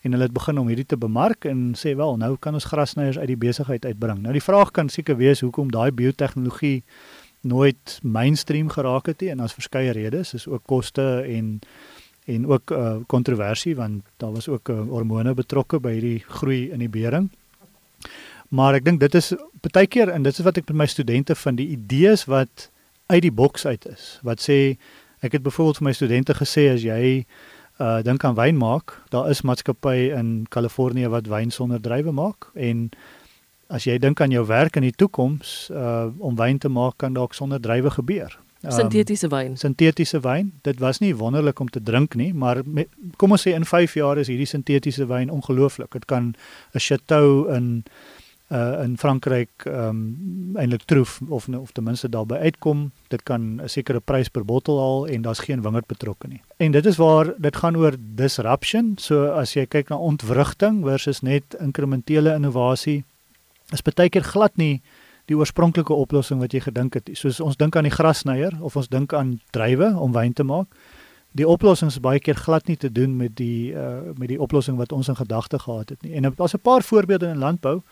en 0.00 0.12
hulle 0.12 0.28
het 0.28 0.32
begin 0.32 0.58
om 0.58 0.68
hierdie 0.68 0.86
te 0.88 0.96
bemark 0.96 1.44
en 1.44 1.72
sê 1.76 1.94
wel 1.96 2.16
nou 2.16 2.34
kan 2.40 2.56
ons 2.56 2.64
grasnyers 2.64 3.18
uit 3.18 3.28
die 3.28 3.40
besigheid 3.40 3.84
uitbring. 3.84 4.22
Nou 4.24 4.32
die 4.32 4.44
vraag 4.44 4.72
kan 4.76 4.88
seker 4.88 5.18
wees 5.20 5.42
hoekom 5.44 5.70
daai 5.70 5.90
biotehnologie 5.92 6.82
nooit 7.40 7.98
mainstream 8.02 8.68
geraak 8.68 9.06
het 9.06 9.20
nie 9.20 9.30
en 9.32 9.42
daar's 9.42 9.56
verskeie 9.56 9.92
redes, 9.96 10.34
is 10.34 10.48
ook 10.48 10.64
koste 10.66 11.24
en 11.28 11.58
en 12.30 12.46
ook 12.46 12.70
uh 12.70 12.96
kontroversie 13.06 13.76
want 13.76 14.02
daar 14.16 14.32
was 14.32 14.48
ook 14.48 14.68
uh, 14.68 14.80
hormone 14.88 15.34
betrokke 15.34 15.80
by 15.80 15.92
hierdie 15.96 16.24
groei 16.28 16.70
in 16.70 16.78
die 16.78 16.88
bering. 16.88 17.30
Maar 18.48 18.80
ek 18.80 18.84
dink 18.84 19.00
dit 19.00 19.14
is 19.14 19.32
baie 19.72 19.86
keer 19.86 20.08
en 20.08 20.22
dit 20.22 20.38
is 20.38 20.44
wat 20.44 20.60
ek 20.60 20.68
met 20.70 20.76
my 20.82 20.86
studente 20.86 21.34
van 21.34 21.56
die 21.58 21.68
idees 21.74 22.24
wat 22.30 22.70
uit 23.10 23.22
die 23.22 23.32
boks 23.32 23.66
uit 23.66 23.86
is. 23.86 24.18
Wat 24.22 24.40
sê 24.40 24.76
ek 25.20 25.32
het 25.36 25.42
byvoorbeeld 25.42 25.80
vir 25.80 25.88
my 25.88 25.92
studente 25.96 26.34
gesê 26.34 26.70
as 26.72 26.84
jy 26.86 27.24
uh 27.80 28.02
dink 28.04 28.24
aan 28.24 28.34
wyn 28.34 28.56
maak. 28.56 28.98
Daar 29.08 29.30
is 29.30 29.42
maatskappye 29.42 30.12
in 30.16 30.46
Kalifornië 30.48 31.08
wat 31.08 31.26
wyn 31.26 31.50
sonder 31.50 31.80
druiwe 31.80 32.12
maak 32.12 32.50
en 32.54 32.90
as 33.68 33.86
jy 33.86 33.98
dink 33.98 34.20
aan 34.20 34.30
jou 34.34 34.44
werk 34.46 34.76
in 34.76 34.82
die 34.82 34.96
toekoms 34.96 35.70
uh 35.72 36.08
om 36.18 36.36
wyn 36.36 36.58
te 36.58 36.68
maak 36.68 36.96
kan 36.96 37.16
dalk 37.16 37.34
sonder 37.34 37.60
druiwe 37.60 37.90
gebeur. 37.90 38.38
Um, 38.60 38.70
sintetiese 38.76 39.28
wyn. 39.32 39.56
Sintetiese 39.56 40.20
wyn. 40.20 40.52
Dit 40.62 40.78
was 40.78 40.98
nie 41.00 41.14
wonderlik 41.16 41.60
om 41.60 41.68
te 41.68 41.82
drink 41.82 42.14
nie, 42.14 42.34
maar 42.34 42.60
met, 42.64 42.90
kom 43.16 43.32
ons 43.32 43.46
sê 43.46 43.54
in 43.56 43.64
5 43.64 43.94
jaar 43.96 44.20
is 44.20 44.28
hierdie 44.28 44.48
sintetiese 44.48 45.06
wyn 45.08 45.32
ongelooflik. 45.32 45.92
Dit 45.96 46.04
kan 46.04 46.34
'n 46.74 46.78
chateau 46.78 47.48
in 47.54 47.84
uh 48.50 48.82
in 48.82 48.96
Frankryk 48.98 49.64
um, 49.66 50.54
eintlik 50.58 50.82
troef 50.90 51.20
of 51.28 51.48
of 51.48 51.72
ten 51.72 51.84
minste 51.84 52.08
daarby 52.08 52.34
uitkom. 52.34 52.90
Dit 53.08 53.22
kan 53.22 53.60
'n 53.62 53.68
sekere 53.68 54.00
prys 54.00 54.28
per 54.28 54.44
bottel 54.44 54.78
haal 54.78 55.06
en 55.06 55.22
daar's 55.22 55.38
geen 55.38 55.62
wingerd 55.62 55.86
betrokke 55.86 56.28
nie. 56.28 56.42
En 56.56 56.72
dit 56.72 56.86
is 56.86 56.96
waar 56.96 57.34
dit 57.38 57.56
gaan 57.56 57.76
oor 57.76 57.94
disruption. 57.98 58.94
So 58.98 59.26
as 59.26 59.54
jy 59.54 59.66
kyk 59.66 59.88
na 59.88 59.96
ontwrigting 59.96 60.82
versus 60.82 61.20
net 61.20 61.54
inkrementele 61.60 62.34
innovasie, 62.34 63.04
is 63.72 63.82
baie 63.82 64.08
keer 64.08 64.24
glad 64.24 64.56
nie 64.56 64.80
die 65.30 65.36
oorspronklike 65.36 65.94
oplossing 65.94 66.40
wat 66.40 66.52
jy 66.52 66.60
gedink 66.60 66.94
het. 66.94 67.10
Soos 67.12 67.40
ons 67.40 67.56
dink 67.56 67.76
aan 67.76 67.86
die 67.86 67.94
grasnyer 67.94 68.56
of 68.60 68.76
ons 68.76 68.88
dink 68.88 69.14
aan 69.14 69.40
druiwe 69.54 69.94
om 69.96 70.12
wyn 70.12 70.32
te 70.32 70.42
maak. 70.42 70.66
Die 71.38 71.46
oplossing 71.46 71.90
is 71.90 72.00
baie 72.02 72.18
keer 72.18 72.34
glad 72.34 72.66
nie 72.66 72.76
te 72.76 72.90
doen 72.92 73.16
met 73.16 73.36
die 73.38 73.70
uh 73.72 74.10
met 74.18 74.28
die 74.28 74.40
oplossing 74.40 74.76
wat 74.76 74.92
ons 74.92 75.08
in 75.08 75.16
gedagte 75.16 75.58
gehad 75.58 75.88
het 75.88 76.02
nie. 76.02 76.14
En 76.14 76.22
daar's 76.22 76.54
'n 76.54 76.62
paar 76.62 76.82
voorbeelde 76.82 77.26
in 77.26 77.38
landbou 77.38 77.82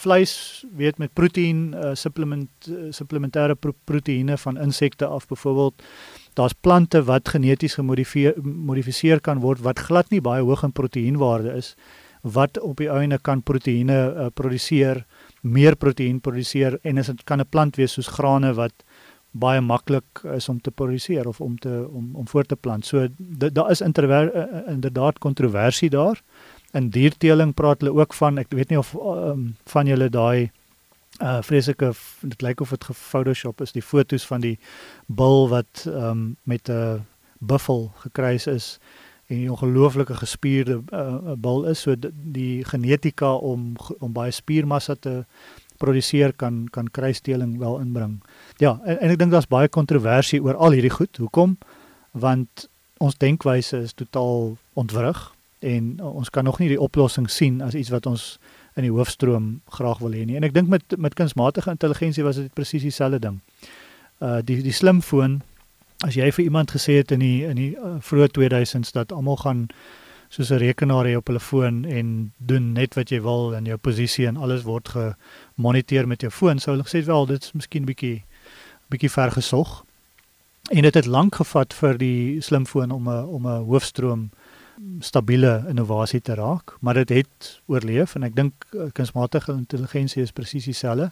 vleis 0.00 0.64
weet 0.76 0.98
met 0.98 1.12
proteïen 1.12 1.74
uh, 1.74 1.94
supplement 1.94 2.68
uh, 2.68 2.88
supplementêre 2.96 3.54
pro 3.54 3.74
proteïene 3.84 4.36
van 4.40 4.58
insekte 4.58 5.06
af 5.06 5.28
byvoorbeeld 5.28 5.82
daar's 6.38 6.56
plante 6.60 7.02
wat 7.04 7.28
geneties 7.28 7.76
gemodifiseer 7.78 9.20
kan 9.20 9.42
word 9.44 9.64
wat 9.66 9.78
glad 9.88 10.10
nie 10.10 10.22
baie 10.24 10.42
hoog 10.42 10.64
in 10.66 10.72
proteïenwaarde 10.72 11.56
is 11.56 11.74
wat 12.22 12.58
op 12.60 12.76
die 12.76 12.90
einde 12.92 13.18
kan 13.18 13.42
proteïene 13.42 13.98
uh, 14.08 14.26
produseer 14.34 15.04
meer 15.40 15.76
proteïen 15.76 16.20
produseer 16.20 16.78
en 16.82 16.98
is 16.98 17.06
dit 17.06 17.24
kan 17.24 17.40
'n 17.40 17.48
plant 17.48 17.76
wees 17.76 17.92
soos 17.92 18.08
grane 18.08 18.52
wat 18.54 18.84
baie 19.30 19.60
maklik 19.60 20.22
is 20.34 20.48
om 20.48 20.58
te 20.60 20.70
produseer 20.70 21.28
of 21.28 21.40
om 21.40 21.58
te 21.58 21.88
om 21.92 22.10
om 22.14 22.28
voort 22.28 22.48
te 22.48 22.56
plant. 22.56 22.86
So 22.86 23.06
daar 23.52 23.70
is 23.70 23.80
inderdaad 23.80 25.18
kontroversie 25.18 25.90
daar 25.90 26.22
in 26.72 26.90
dierteeling 26.90 27.54
praat 27.54 27.80
hulle 27.80 27.94
ook 27.98 28.14
van 28.14 28.38
ek 28.38 28.54
weet 28.54 28.70
nie 28.70 28.78
of 28.78 28.94
um, 28.94 29.54
van 29.72 29.86
julle 29.86 30.08
daai 30.08 30.50
uh 31.20 31.40
vreeslike 31.42 31.92
dit 32.22 32.42
lyk 32.42 32.60
of 32.60 32.70
dit 32.70 32.84
gefotoshop 32.84 33.60
is 33.60 33.72
die 33.72 33.82
fotos 33.82 34.24
van 34.26 34.40
die 34.40 34.56
bil 35.06 35.48
wat 35.50 35.86
um 35.90 36.36
met 36.42 36.70
'n 36.70 37.02
buffel 37.38 37.90
gekruis 38.04 38.46
is 38.46 38.78
en 39.26 39.44
'n 39.44 39.50
ongelooflike 39.50 40.14
gespierde 40.14 40.82
uh, 40.92 41.32
bil 41.36 41.64
is 41.64 41.80
so 41.80 41.94
die 42.12 42.64
genetika 42.64 43.34
om 43.34 43.76
om 43.98 44.12
baie 44.12 44.30
spiermassa 44.30 44.94
te 44.94 45.24
produseer 45.76 46.32
kan 46.32 46.68
kan 46.70 46.90
kruisteeling 46.90 47.58
wel 47.58 47.80
inbring. 47.80 48.22
Ja, 48.56 48.80
en, 48.84 49.00
en 49.00 49.10
ek 49.10 49.18
dink 49.18 49.30
daar's 49.30 49.48
baie 49.48 49.68
kontroversie 49.68 50.42
oor 50.42 50.54
al 50.54 50.76
hierdie 50.76 50.90
goed. 50.90 51.16
Hoekom? 51.16 51.58
Want 52.10 52.68
ons 52.98 53.16
denkwyse 53.16 53.76
is 53.76 53.92
totaal 53.92 54.56
ontwrig 54.72 55.34
en 55.60 56.00
ons 56.00 56.30
kan 56.30 56.44
nog 56.44 56.58
nie 56.58 56.68
die 56.68 56.80
oplossing 56.80 57.30
sien 57.30 57.60
as 57.60 57.74
iets 57.74 57.92
wat 57.92 58.06
ons 58.06 58.38
in 58.76 58.86
die 58.86 58.92
hoofstroom 58.92 59.60
graag 59.76 59.98
wil 59.98 60.14
hê 60.16 60.24
nie. 60.24 60.36
En 60.36 60.46
ek 60.46 60.54
dink 60.54 60.68
met 60.68 60.96
met 60.98 61.14
kunsmatige 61.14 61.70
intelligensie 61.70 62.24
was 62.24 62.40
dit 62.40 62.52
presies 62.54 62.86
dieselfde 62.86 63.18
ding. 63.18 63.40
Uh 64.20 64.40
die 64.44 64.62
die 64.62 64.72
slimfoon 64.72 65.40
as 66.06 66.16
jy 66.16 66.30
vir 66.32 66.44
iemand 66.44 66.72
gesê 66.72 67.00
het 67.00 67.12
in 67.12 67.20
die 67.20 67.44
in 67.44 67.60
die 67.60 67.72
uh, 67.76 67.98
vroeë 68.00 68.30
2000s 68.38 68.94
dat 68.96 69.12
almal 69.12 69.36
gaan 69.36 69.68
soos 70.30 70.50
'n 70.50 70.62
rekenaar 70.62 71.04
hier 71.04 71.18
op 71.18 71.26
hulle 71.26 71.40
foon 71.40 71.84
en 71.84 72.32
doen 72.38 72.72
net 72.72 72.94
wat 72.94 73.10
jy 73.10 73.20
wil 73.20 73.54
en 73.54 73.64
jou 73.64 73.76
posisie 73.76 74.26
en 74.26 74.36
alles 74.36 74.62
word 74.62 74.88
gemoniteer 74.88 76.06
met 76.06 76.20
jou 76.20 76.30
foon. 76.30 76.58
Sou 76.58 76.76
hulle 76.76 76.86
gesê 76.86 77.04
wel 77.04 77.26
dit 77.26 77.42
is 77.42 77.52
miskien 77.52 77.84
bietjie 77.84 78.24
bietjie 78.88 79.10
ver 79.10 79.30
gesog. 79.30 79.84
En 80.70 80.82
dit 80.82 80.94
het 80.94 81.06
lank 81.06 81.34
gevat 81.34 81.74
vir 81.74 81.98
die 81.98 82.40
slimfoon 82.40 82.90
om 82.90 83.08
'n 83.08 83.24
om 83.24 83.46
'n 83.46 83.64
hoofstroom 83.64 84.30
stabiele 85.00 85.64
innovasie 85.68 86.20
te 86.20 86.34
raak, 86.34 86.76
maar 86.80 86.94
dit 86.94 87.08
het 87.08 87.60
oorleef 87.66 88.14
en 88.14 88.24
ek 88.28 88.36
dink 88.36 88.66
eh, 88.72 88.88
kunsmatige 88.96 89.52
intelligensie 89.52 90.22
is 90.22 90.32
presies 90.32 90.64
dieselfde. 90.64 91.10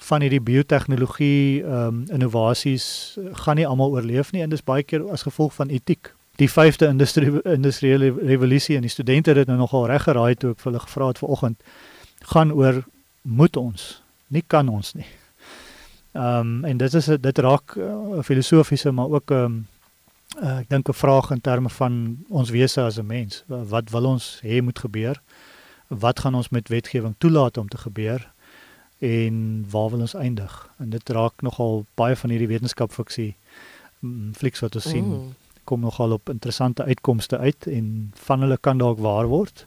Van 0.00 0.22
hierdie 0.24 0.40
biotehnologie 0.40 1.60
ehm 1.60 1.86
um, 1.86 2.04
innovasies 2.08 3.18
gaan 3.44 3.60
nie 3.60 3.66
almal 3.66 3.92
oorleef 3.98 4.32
nie 4.32 4.42
en 4.42 4.50
dis 4.50 4.64
baie 4.64 4.82
keer 4.82 5.04
as 5.12 5.26
gevolg 5.28 5.54
van 5.58 5.68
etiek. 5.68 6.14
Die 6.40 6.48
5de 6.48 6.88
industrie 6.88 7.42
industriële 7.44 8.14
revolusie 8.16 8.76
en 8.76 8.86
die 8.86 8.92
studente 8.92 9.30
het 9.30 9.42
dit 9.42 9.50
nou 9.50 9.58
nogal 9.58 9.86
reg 9.90 10.06
geraai 10.08 10.34
toe 10.34 10.54
ek 10.54 10.62
vir 10.62 10.72
hulle 10.72 10.84
gevra 10.86 11.10
het 11.12 11.20
vanoggend 11.20 11.62
gaan 12.32 12.52
oor 12.52 12.84
moet 13.22 13.56
ons, 13.56 14.02
nie 14.28 14.44
kan 14.46 14.68
ons 14.68 14.94
nie. 14.94 15.08
Ehm 16.12 16.40
um, 16.40 16.64
en 16.64 16.76
dit 16.76 16.94
is 16.94 17.06
dit 17.06 17.38
raak 17.38 17.76
'n 17.76 18.16
uh, 18.16 18.22
filosofiese 18.22 18.90
maar 18.90 19.10
ook 19.10 19.30
'n 19.30 19.34
um, 19.34 19.44
ehm, 19.44 19.79
uh, 20.38 20.58
ek 20.58 20.68
dink 20.68 20.88
'n 20.88 20.94
vraag 20.94 21.30
in 21.30 21.40
terme 21.40 21.68
van 21.68 22.24
ons 22.28 22.50
wese 22.50 22.80
as 22.80 22.98
'n 22.98 23.06
mens. 23.06 23.44
Wat 23.46 23.90
wil 23.90 24.04
ons 24.04 24.40
hê 24.42 24.62
moet 24.62 24.78
gebeur? 24.78 25.20
Wat 25.88 26.20
gaan 26.20 26.34
ons 26.34 26.48
met 26.48 26.68
wetgewing 26.68 27.14
toelaat 27.18 27.56
om 27.56 27.68
te 27.68 27.78
gebeur? 27.78 28.32
En 28.98 29.64
waar 29.70 29.90
wil 29.90 30.00
ons 30.00 30.14
eindig? 30.14 30.70
En 30.78 30.90
dit 30.90 31.08
raak 31.08 31.42
nogal 31.42 31.84
baie 31.94 32.16
van 32.16 32.30
hierdie 32.30 32.48
wetenskapfiksie 32.48 33.34
mm, 34.00 34.34
flieks 34.34 34.60
wat 34.60 34.74
ons 34.74 34.88
sien 34.88 35.08
mm. 35.08 35.34
kom 35.64 35.80
nogal 35.80 36.12
op 36.12 36.28
interessante 36.28 36.84
uitkomste 36.84 37.38
uit 37.38 37.66
en 37.66 38.12
van 38.14 38.40
hulle 38.40 38.58
kan 38.58 38.78
dalk 38.78 38.98
waar 38.98 39.26
word. 39.26 39.66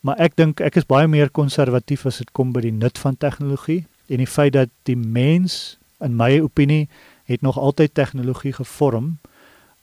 Maar 0.00 0.16
ek 0.16 0.36
dink 0.36 0.60
ek 0.60 0.76
is 0.76 0.86
baie 0.86 1.08
meer 1.08 1.30
konservatief 1.30 2.06
as 2.06 2.18
dit 2.18 2.32
kom 2.32 2.52
by 2.52 2.60
die 2.60 2.72
nut 2.72 2.98
van 2.98 3.16
tegnologie 3.16 3.86
en 4.06 4.20
die 4.20 4.28
feit 4.28 4.52
dat 4.52 4.68
die 4.82 4.96
mens 4.96 5.78
in 6.04 6.16
my 6.16 6.40
opinie 6.40 6.88
het 7.24 7.40
nog 7.40 7.58
altyd 7.58 7.94
tegnologie 7.94 8.52
gevorm 8.52 9.16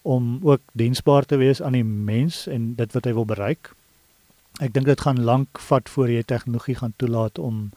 om 0.02 0.40
ook 0.42 0.62
diensbaar 0.74 1.26
te 1.26 1.38
wees 1.38 1.62
aan 1.62 1.78
die 1.78 1.86
mens 1.86 2.48
en 2.48 2.74
dit 2.76 2.94
wat 2.94 3.06
hy 3.06 3.14
wil 3.14 3.26
bereik. 3.26 3.74
Ek 4.60 4.74
dink 4.74 4.86
dit 4.86 5.02
gaan 5.02 5.22
lank 5.24 5.60
vat 5.70 5.90
voor 5.90 6.10
jy 6.10 6.24
tegnologie 6.24 6.76
gaan 6.76 6.94
toelaat 6.98 7.40
om 7.40 7.70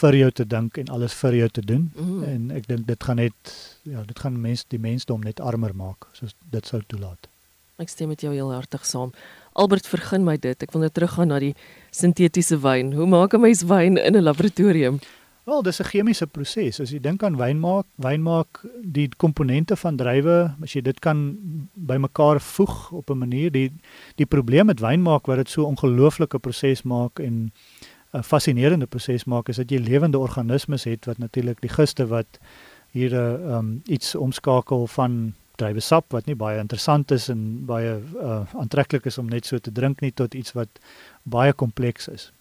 vir 0.00 0.16
jou 0.18 0.30
te 0.30 0.46
dink 0.46 0.78
en 0.82 0.90
alles 0.90 1.14
vir 1.14 1.34
jou 1.34 1.48
te 1.48 1.62
doen 1.62 1.86
mm. 1.94 2.22
en 2.26 2.50
ek 2.50 2.66
dink 2.66 2.86
dit 2.88 3.04
gaan 3.06 3.20
net 3.22 3.52
ja, 3.86 4.02
dit 4.02 4.18
gaan 4.18 4.40
mens 4.42 4.66
die 4.68 4.82
mensdom 4.82 5.22
net 5.22 5.40
armer 5.40 5.74
maak 5.74 6.08
soos 6.12 6.34
dit 6.50 6.66
sou 6.66 6.82
toelaat. 6.90 7.30
Ek 7.76 7.92
stem 7.92 8.08
met 8.08 8.22
jou 8.24 8.32
heel 8.32 8.50
hartig 8.54 8.86
saam. 8.88 9.12
Albert 9.52 9.86
vergun 9.86 10.24
my 10.24 10.38
dit. 10.40 10.62
Ek 10.64 10.72
wil 10.72 10.86
nou 10.86 10.90
teruggaan 10.90 11.28
na 11.28 11.38
die 11.42 11.52
sintetiese 11.92 12.56
wyn. 12.64 12.94
Hoe 12.96 13.06
maak 13.06 13.34
'n 13.34 13.40
mens 13.40 13.62
wyn 13.68 13.98
in 14.00 14.16
'n 14.16 14.24
laboratorium? 14.24 14.98
Wel, 15.46 15.62
dis 15.62 15.78
'n 15.80 15.84
chemiese 15.84 16.26
proses. 16.26 16.80
As 16.80 16.90
jy 16.90 17.00
dink 17.00 17.22
aan 17.22 17.36
wyn 17.36 17.60
maak, 17.60 17.86
wyn 17.94 18.22
maak 18.22 18.64
die 18.82 19.08
komponente 19.16 19.76
van 19.76 19.96
druiwe, 19.96 20.54
as 20.62 20.72
jy 20.72 20.80
dit 20.82 20.98
kan 20.98 21.38
bymekaar 21.74 22.40
voeg 22.40 22.90
op 22.90 23.10
'n 23.10 23.18
manier, 23.18 23.50
die 23.52 23.70
die 24.16 24.26
probleem 24.26 24.66
met 24.66 24.80
wyn 24.80 25.02
maak 25.02 25.26
wat 25.26 25.36
dit 25.36 25.48
so 25.48 25.62
ongelooflike 25.62 26.38
proses 26.38 26.82
maak 26.82 27.18
en 27.18 27.52
'n 28.12 28.22
fascinerende 28.22 28.86
proses 28.86 29.24
maak 29.24 29.48
is 29.48 29.56
dat 29.56 29.70
jy 29.70 29.78
lewende 29.78 30.18
organismes 30.18 30.84
het 30.84 31.04
wat 31.06 31.18
natuurlik 31.18 31.60
die 31.60 31.70
giste 31.70 32.06
wat 32.06 32.38
hier 32.90 33.10
'n 33.14 33.14
uh, 33.14 33.56
um, 33.56 33.80
iets 33.84 34.14
omskakel 34.14 34.86
van 34.86 35.32
druiwesap 35.56 36.12
wat 36.12 36.26
nie 36.26 36.36
baie 36.36 36.58
interessant 36.58 37.10
is 37.10 37.28
en 37.28 37.64
baie 37.66 38.00
uh, 38.22 38.42
aantreklik 38.54 39.04
is 39.04 39.18
om 39.18 39.28
net 39.28 39.46
so 39.46 39.58
te 39.58 39.72
drink 39.72 40.00
nie 40.00 40.12
tot 40.12 40.34
iets 40.34 40.52
wat 40.52 40.68
baie 41.22 41.52
kompleks 41.52 42.08
is. 42.08 42.32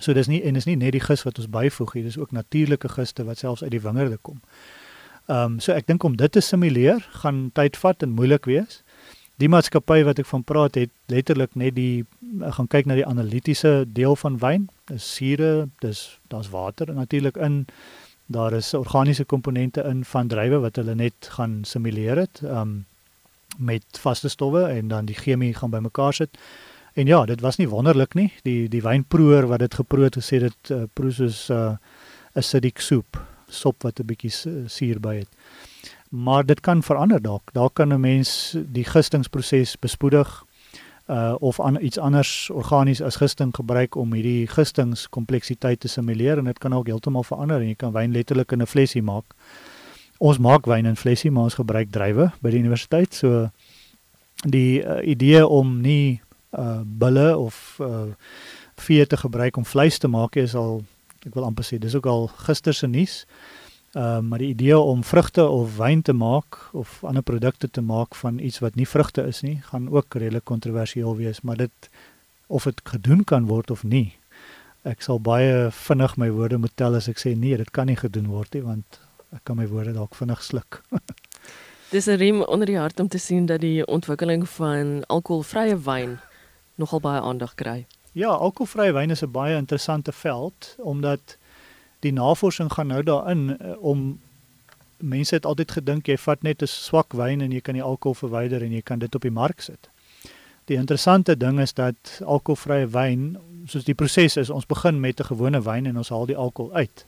So 0.00 0.12
dis 0.16 0.26
nie 0.26 0.42
en 0.42 0.56
dis 0.56 0.66
nie 0.66 0.76
net 0.80 0.94
die 0.96 1.04
gis 1.04 1.22
wat 1.26 1.38
ons 1.38 1.50
byvoeg 1.52 1.92
hier, 1.92 2.04
dis 2.08 2.18
ook 2.18 2.32
natuurlike 2.32 2.88
giste 2.88 3.24
wat 3.28 3.38
selfs 3.38 3.62
uit 3.62 3.74
die 3.74 3.82
wingerde 3.84 4.18
kom. 4.22 4.40
Ehm 5.30 5.56
um, 5.56 5.60
so 5.60 5.72
ek 5.72 5.86
dink 5.86 6.04
om 6.04 6.16
dit 6.16 6.32
te 6.32 6.40
simuleer 6.40 7.04
gaan 7.22 7.50
tyd 7.54 7.76
vat 7.76 8.02
en 8.02 8.16
moeilik 8.18 8.48
wees. 8.50 8.80
Die 9.40 9.48
maatskappy 9.48 10.02
wat 10.04 10.18
ek 10.20 10.28
van 10.28 10.42
praat 10.44 10.74
het 10.76 10.90
letterlik 11.12 11.54
net 11.54 11.76
die 11.76 12.04
gaan 12.56 12.68
kyk 12.68 12.88
na 12.88 12.96
die 12.98 13.06
analitiese 13.06 13.84
deel 13.88 14.16
van 14.16 14.38
wyn. 14.42 14.68
Dis 14.90 15.06
sure, 15.16 15.68
dis 15.84 16.02
daar's 16.28 16.50
water 16.52 16.92
natuurlik 16.94 17.36
in. 17.36 17.66
Daar 18.26 18.52
is 18.52 18.74
organiese 18.74 19.24
komponente 19.24 19.84
in 19.86 20.04
van 20.04 20.28
druiwe 20.28 20.60
wat 20.66 20.76
hulle 20.76 20.94
net 20.94 21.30
gaan 21.36 21.60
simuleer 21.64 22.24
het. 22.26 22.42
Ehm 22.44 22.60
um, 22.60 22.78
met 23.58 23.98
vaste 24.00 24.28
stowwe 24.28 24.62
en 24.62 24.88
dan 24.88 25.04
die 25.04 25.14
chemie 25.14 25.54
gaan 25.54 25.70
bymekaar 25.70 26.14
sit. 26.14 26.38
En 26.94 27.06
ja, 27.06 27.24
dit 27.24 27.40
was 27.40 27.56
nie 27.56 27.68
wonderlik 27.68 28.14
nie. 28.14 28.32
Die 28.42 28.68
die 28.68 28.82
wynproeër 28.82 29.46
wat 29.46 29.58
dit 29.58 29.74
geproe 29.74 30.04
het 30.04 30.16
gesê 30.16 30.40
dit 30.42 30.70
uh, 30.70 30.82
proe 30.92 31.12
soos 31.12 31.48
'n 31.48 31.52
uh, 31.52 31.76
acidic 32.34 32.78
soup, 32.78 33.18
sop 33.48 33.82
wat 33.82 34.00
'n 34.00 34.06
bietjie 34.06 34.32
suur 34.66 35.00
by 35.00 35.14
het. 35.14 35.28
Maar 36.10 36.46
dit 36.46 36.60
kan 36.60 36.82
verander 36.82 37.22
dalk. 37.22 37.52
Daar 37.52 37.70
kan 37.70 37.92
'n 37.92 38.00
mens 38.00 38.56
die 38.66 38.84
gistingsproses 38.84 39.78
bespoedig 39.78 40.44
uh 41.10 41.34
of 41.38 41.60
aan 41.60 41.82
iets 41.82 41.98
anders 41.98 42.50
organies 42.50 43.02
as 43.02 43.16
gisting 43.16 43.54
gebruik 43.54 43.94
om 43.94 44.12
hierdie 44.12 44.46
gistingskompleksiteit 44.46 45.80
te 45.80 45.88
simuleer 45.88 46.38
en 46.38 46.44
dit 46.44 46.58
kan 46.58 46.74
ook 46.74 46.86
heeltemal 46.86 47.22
verander 47.26 47.60
en 47.60 47.66
jy 47.66 47.74
kan 47.74 47.92
wyn 47.92 48.12
letterlik 48.12 48.52
in 48.52 48.62
'n 48.62 48.66
flesie 48.66 49.02
maak. 49.02 49.24
Ons 50.18 50.38
maak 50.38 50.66
wyn 50.66 50.86
in 50.86 50.96
flesie, 50.96 51.30
maar 51.30 51.42
ons 51.42 51.54
gebruik 51.54 51.90
druiwe 51.90 52.30
by 52.40 52.50
die 52.50 52.58
universiteit. 52.58 53.14
So 53.14 53.50
die 54.44 54.84
uh, 54.84 55.08
idee 55.08 55.46
om 55.46 55.80
nie 55.80 56.20
uh 56.58 56.80
bulle 56.84 57.36
of 57.36 57.78
uh 57.80 58.10
vee 58.80 59.06
te 59.06 59.16
gebruik 59.16 59.56
om 59.56 59.64
vleis 59.64 59.98
te 59.98 60.08
maak 60.08 60.36
is 60.36 60.54
al 60.54 60.82
ek 61.26 61.34
wil 61.34 61.44
amper 61.44 61.66
sê 61.66 61.78
dis 61.78 61.94
ook 61.94 62.06
al 62.06 62.28
gister 62.46 62.74
se 62.74 62.86
nuus. 62.86 63.24
Uh 63.94 64.18
maar 64.18 64.38
die 64.38 64.52
idee 64.54 64.78
om 64.78 65.04
vrugte 65.04 65.46
of 65.46 65.76
wyn 65.76 66.02
te 66.02 66.12
maak 66.12 66.58
of 66.72 67.04
ander 67.04 67.22
produkte 67.22 67.70
te 67.70 67.82
maak 67.82 68.14
van 68.14 68.38
iets 68.38 68.58
wat 68.58 68.74
nie 68.74 68.88
vrugte 68.88 69.26
is 69.26 69.42
nie, 69.42 69.60
gaan 69.70 69.88
ook 69.90 70.14
redelik 70.14 70.44
kontroversieel 70.44 71.16
wees, 71.16 71.40
maar 71.40 71.56
dit 71.56 71.90
of 72.46 72.64
dit 72.64 72.80
gedoen 72.84 73.24
kan 73.24 73.46
word 73.46 73.70
of 73.70 73.82
nie. 73.82 74.16
Ek 74.82 75.02
sal 75.02 75.20
baie 75.20 75.70
vinnig 75.70 76.16
my 76.16 76.30
woorde 76.30 76.58
moet 76.58 76.74
tel 76.74 76.94
as 76.94 77.08
ek 77.08 77.18
sê 77.18 77.36
nee, 77.36 77.56
dit 77.56 77.70
kan 77.70 77.86
nie 77.86 77.98
gedoen 77.98 78.30
word 78.32 78.54
nie 78.54 78.64
want 78.64 79.00
ek 79.36 79.44
kan 79.44 79.56
my 79.56 79.66
woorde 79.70 79.92
dalk 79.92 80.14
vinnig 80.14 80.42
sluk. 80.42 80.82
Dis 81.90 82.06
'n 82.06 82.18
riem 82.18 82.42
onder 82.42 82.66
die 82.66 82.78
hart 82.78 83.00
om 83.00 83.08
te 83.08 83.18
sien 83.18 83.46
dat 83.46 83.60
die 83.60 83.86
ontwikkeling 83.86 84.48
van 84.48 85.04
alkoholvrye 85.06 85.76
wyn 85.76 86.18
nogal 86.80 87.02
baie 87.04 87.20
aandag 87.20 87.54
kry. 87.60 87.84
Ja, 88.16 88.32
alkoholvrye 88.32 88.92
wyn 88.96 89.14
is 89.14 89.22
'n 89.22 89.30
baie 89.30 89.56
interessante 89.56 90.12
veld 90.12 90.74
omdat 90.78 91.36
die 92.00 92.12
navorsing 92.12 92.72
gaan 92.72 92.86
nou 92.86 93.02
daarin 93.02 93.56
uh, 93.60 93.76
om 93.78 94.20
mense 94.96 95.34
het 95.34 95.46
altyd 95.46 95.70
gedink 95.70 96.08
jy 96.08 96.16
vat 96.16 96.42
net 96.42 96.62
'n 96.62 96.66
swak 96.66 97.12
wyn 97.12 97.40
en 97.40 97.52
jy 97.52 97.60
kan 97.60 97.74
die 97.74 97.82
alkohol 97.82 98.14
verwyder 98.14 98.62
en 98.62 98.72
jy 98.72 98.82
kan 98.82 98.98
dit 98.98 99.14
op 99.14 99.22
die 99.22 99.30
mark 99.30 99.60
sit. 99.60 99.88
Die 100.64 100.76
interessante 100.76 101.36
ding 101.36 101.60
is 101.60 101.72
dat 101.72 102.20
alkoholvrye 102.24 102.86
wyn, 102.86 103.36
soos 103.66 103.84
die 103.84 103.94
proses 103.94 104.36
is, 104.36 104.50
ons 104.50 104.66
begin 104.66 105.00
met 105.00 105.20
'n 105.20 105.24
gewone 105.24 105.62
wyn 105.62 105.86
en 105.86 105.96
ons 105.96 106.08
haal 106.08 106.26
die 106.26 106.36
alkohol 106.36 106.72
uit. 106.72 107.06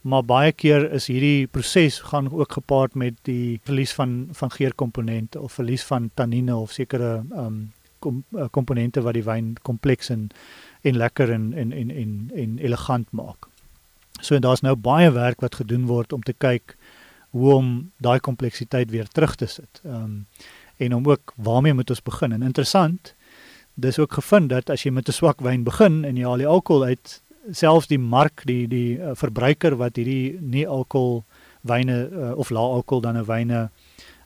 Maar 0.00 0.22
baie 0.24 0.52
keer 0.52 0.92
is 0.92 1.06
hierdie 1.06 1.46
proses 1.46 1.98
gaan 1.98 2.32
ook 2.32 2.52
gepaard 2.52 2.94
met 2.94 3.14
die 3.22 3.60
verlies 3.64 3.92
van 3.92 4.28
van 4.32 4.50
geurkomponente 4.50 5.40
of 5.40 5.52
verlies 5.52 5.84
van 5.84 6.10
tannine 6.14 6.56
of 6.56 6.70
sekere 6.72 7.24
ehm 7.30 7.46
um, 7.46 7.72
kom, 8.06 8.22
uh, 8.36 8.46
komponente 8.54 9.02
wat 9.02 9.18
die 9.18 9.26
wyn 9.26 9.54
kompleks 9.66 10.12
en 10.14 10.28
en 10.86 10.98
lekker 11.02 11.32
en 11.34 11.50
en 11.52 11.72
en 11.72 11.90
en, 11.90 12.12
en 12.34 12.58
elegant 12.58 13.10
maak. 13.10 13.48
So 14.20 14.38
daar's 14.38 14.62
nou 14.64 14.76
baie 14.76 15.10
werk 15.12 15.42
wat 15.44 15.58
gedoen 15.60 15.88
word 15.90 16.12
om 16.12 16.22
te 16.22 16.32
kyk 16.32 16.76
hoe 17.36 17.52
om 17.54 17.72
daai 18.00 18.20
kompleksiteit 18.20 18.90
weer 18.94 19.08
terug 19.08 19.36
te 19.36 19.46
sit. 19.46 19.82
Ehm 19.84 20.04
um, 20.04 20.26
en 20.76 20.92
om 20.94 21.06
ook 21.08 21.32
waarmee 21.36 21.72
moet 21.72 21.90
ons 21.90 22.02
begin? 22.02 22.32
En 22.32 22.42
interessant, 22.42 23.14
dis 23.74 23.98
ook 23.98 24.12
gevind 24.12 24.50
dat 24.52 24.70
as 24.70 24.82
jy 24.84 24.90
met 24.92 25.08
'n 25.08 25.12
swak 25.12 25.40
wyn 25.40 25.64
begin 25.64 26.04
en 26.04 26.16
jy 26.16 26.24
haal 26.24 26.42
die 26.44 26.46
alkohol 26.46 26.84
uit, 26.84 27.22
selfs 27.50 27.86
die 27.86 27.98
mark, 27.98 28.42
die 28.44 28.68
die 28.68 28.98
uh, 28.98 29.14
verbruiker 29.14 29.76
wat 29.76 29.96
hierdie 29.96 30.36
nie 30.40 30.66
alkohol 30.66 31.24
wyne 31.62 32.08
uh, 32.12 32.32
of 32.36 32.50
lae 32.50 32.68
alkohol 32.78 33.00
dan 33.00 33.16
'n 33.16 33.24
wyne 33.24 33.70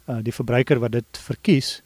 uh, 0.08 0.18
die 0.22 0.32
verbruiker 0.32 0.78
wat 0.78 0.92
dit 0.92 1.18
verkies, 1.18 1.82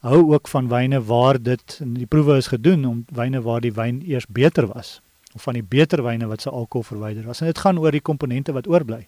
hou 0.00 0.32
ook 0.32 0.48
van 0.48 0.68
wyne 0.68 1.02
waar 1.04 1.42
dit 1.42 1.78
in 1.80 1.94
die 1.94 2.06
proewe 2.06 2.36
is 2.36 2.46
gedoen 2.46 2.84
om 2.88 3.04
wyne 3.12 3.42
waar 3.44 3.60
die 3.60 3.72
wyn 3.72 4.00
eers 4.06 4.26
beter 4.26 4.66
was 4.66 5.00
of 5.34 5.42
van 5.42 5.54
die 5.54 5.62
beter 5.62 6.02
wyne 6.02 6.26
wat 6.26 6.42
se 6.42 6.50
alkohol 6.50 6.82
verwyder 6.82 7.26
was. 7.26 7.40
En 7.40 7.46
dit 7.46 7.58
gaan 7.58 7.78
oor 7.78 7.94
die 7.94 8.02
komponente 8.02 8.52
wat 8.52 8.66
oorbly. 8.66 9.04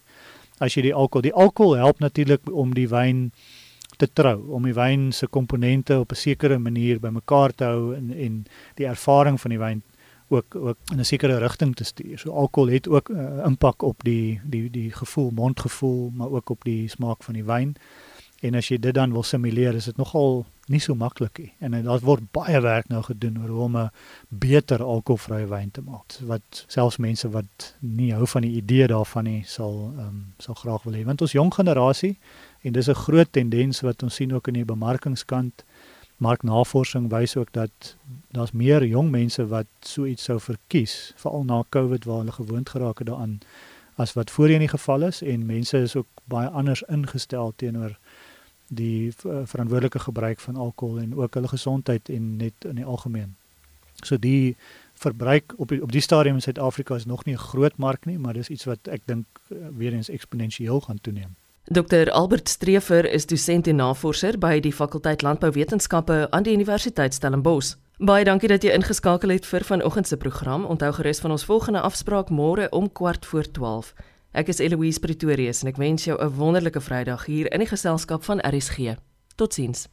As 0.63 0.77
jy 0.77 0.85
die 0.87 0.95
alkohol, 0.95 1.25
die 1.27 1.35
alkohol 1.35 1.75
help 1.81 1.99
natuurlik 1.99 2.47
om 2.53 2.75
die 2.77 2.87
wyn 2.89 3.33
te 3.99 4.07
trou, 4.07 4.37
om 4.55 4.69
die 4.69 4.77
wyn 4.77 5.11
se 5.13 5.27
komponente 5.27 5.99
op 5.99 6.13
'n 6.13 6.21
sekere 6.21 6.59
manier 6.59 7.01
bymekaar 7.01 7.55
te 7.55 7.65
hou 7.65 7.95
en 7.95 8.13
en 8.13 8.45
die 8.75 8.87
ervaring 8.87 9.41
van 9.41 9.51
die 9.51 9.59
wyn 9.59 9.83
ook 10.29 10.55
ook 10.55 10.79
in 10.93 11.01
'n 11.01 11.05
sekere 11.05 11.39
rigting 11.39 11.75
te 11.75 11.85
stuur. 11.85 12.19
So 12.19 12.31
alkohol 12.31 12.71
het 12.71 12.89
ook 12.89 13.09
'n 13.11 13.17
uh, 13.17 13.47
impak 13.47 13.83
op 13.83 14.05
die 14.05 14.41
die 14.45 14.71
die 14.71 14.91
gevoel, 14.93 15.31
mondgevoel, 15.31 16.11
maar 16.15 16.31
ook 16.31 16.51
op 16.51 16.65
die 16.65 16.89
smaak 16.89 17.23
van 17.23 17.35
die 17.35 17.45
wyn 17.45 17.77
En 18.43 18.59
as 18.59 18.73
jy 18.73 18.79
dit 18.83 18.95
dan 18.95 19.13
wil 19.15 19.23
simuleer, 19.23 19.77
is 19.79 19.87
dit 19.87 19.99
nogal 20.01 20.43
nie 20.73 20.81
so 20.81 20.95
maklik 20.99 21.39
nie. 21.39 21.51
En 21.61 21.77
daar 21.85 22.03
word 22.05 22.25
baie 22.35 22.61
werk 22.65 22.89
nou 22.91 23.03
gedoen 23.07 23.39
oor 23.43 23.49
hoe 23.49 23.63
om 23.67 23.77
'n 23.77 23.91
beter 24.29 24.83
alkoholvrye 24.83 25.47
wyn 25.47 25.71
te 25.71 25.83
maak. 25.83 26.17
Wat 26.21 26.65
selfs 26.67 26.97
mense 26.97 27.31
wat 27.31 27.75
nie 27.81 28.13
hou 28.13 28.27
van 28.27 28.43
die 28.43 28.57
idee 28.57 28.87
daarvan 28.87 29.25
nie, 29.25 29.43
sal 29.47 29.93
ehm 29.97 30.07
um, 30.07 30.35
sal 30.39 30.55
graag 30.55 30.83
wil 30.83 30.95
hê. 30.95 31.05
Want 31.05 31.21
ons 31.21 31.33
jong 31.33 31.55
generasie 31.55 32.19
en 32.63 32.73
dis 32.73 32.89
'n 32.89 32.95
groot 32.95 33.33
tendens 33.33 33.81
wat 33.81 34.03
ons 34.03 34.15
sien 34.15 34.35
ook 34.35 34.49
in 34.49 34.55
die 34.55 34.65
bemarkingskant. 34.65 35.65
Marknavorsing 36.17 37.11
wys 37.11 37.37
ook 37.37 37.53
dat 37.53 37.97
daar's 38.31 38.53
meer 38.53 38.85
jong 38.85 39.11
mense 39.11 39.47
wat 39.47 39.67
so 39.81 40.05
iets 40.05 40.25
sou 40.25 40.41
verkies, 40.41 41.13
veral 41.17 41.45
na 41.45 41.65
Covid 41.69 42.05
waar 42.05 42.19
hulle 42.19 42.33
gewoond 42.33 42.69
geraak 42.69 42.99
het 42.99 43.07
daaraan 43.07 43.41
as 43.95 44.13
wat 44.13 44.31
voorheen 44.31 44.59
die 44.59 44.69
geval 44.69 45.03
is 45.03 45.23
en 45.23 45.47
mense 45.47 45.79
is 45.79 45.97
ook 45.97 46.07
baie 46.25 46.49
anders 46.49 46.83
ingestel 46.83 47.53
teenoor 47.57 47.99
die 48.75 49.13
verantwoordelike 49.17 49.99
gebruik 49.99 50.41
van 50.41 50.57
alkohol 50.57 50.99
en 50.99 51.15
ook 51.17 51.35
hulle 51.35 51.49
gesondheid 51.49 52.09
en 52.09 52.37
net 52.37 52.65
in 52.65 52.81
die 52.81 52.85
algemeen. 52.85 53.35
So 54.03 54.19
die 54.19 54.57
verbruik 55.03 55.55
op 55.57 55.69
die, 55.69 55.83
op 55.83 55.93
die 55.93 56.01
stadium 56.01 56.35
in 56.35 56.43
Suid-Afrika 56.43 56.95
is 56.95 57.05
nog 57.05 57.25
nie 57.25 57.35
'n 57.35 57.39
groot 57.39 57.77
mark 57.77 58.07
nie, 58.07 58.19
maar 58.19 58.35
dis 58.35 58.49
iets 58.49 58.65
wat 58.65 58.79
ek 58.89 59.01
dink 59.05 59.27
eh, 59.51 59.57
weer 59.77 59.93
eens 59.93 60.09
eksponensieel 60.09 60.81
gaan 60.81 61.01
toeneem. 61.01 61.37
Dr 61.65 62.11
Albert 62.11 62.49
Streefer 62.49 63.13
is 63.13 63.27
dosent 63.27 63.67
en 63.67 63.77
navorser 63.77 64.39
by 64.39 64.61
die 64.61 64.73
fakulteit 64.73 65.23
Landbouwetenskappe 65.23 66.27
aan 66.31 66.43
die 66.43 66.53
Universiteit 66.53 67.15
Stellenbosch. 67.15 67.77
Baie 67.99 68.25
dankie 68.25 68.49
dat 68.49 68.63
jy 68.63 68.73
ingeskakel 68.75 69.31
het 69.31 69.47
vir 69.47 69.65
vanoggend 69.65 70.09
se 70.09 70.17
program. 70.17 70.65
Onthou 70.65 70.93
gerus 70.93 71.21
van 71.21 71.31
ons 71.31 71.45
volgende 71.45 71.81
afspraak 71.81 72.31
môre 72.31 72.69
om 72.71 72.93
kwart 72.93 73.27
voor 73.27 73.51
12. 73.51 73.95
Ek 74.33 74.49
is 74.49 74.62
Eloise 74.64 74.97
Pretorius 74.97 75.59
en 75.61 75.68
ek 75.68 75.77
wens 75.77 76.07
jou 76.09 76.16
'n 76.16 76.37
wonderlike 76.37 76.81
Vrydag 76.81 77.27
hier 77.29 77.53
in 77.53 77.61
die 77.61 77.68
geselskap 77.68 78.25
van 78.25 78.40
RSG. 78.40 78.97
Totsiens. 79.37 79.92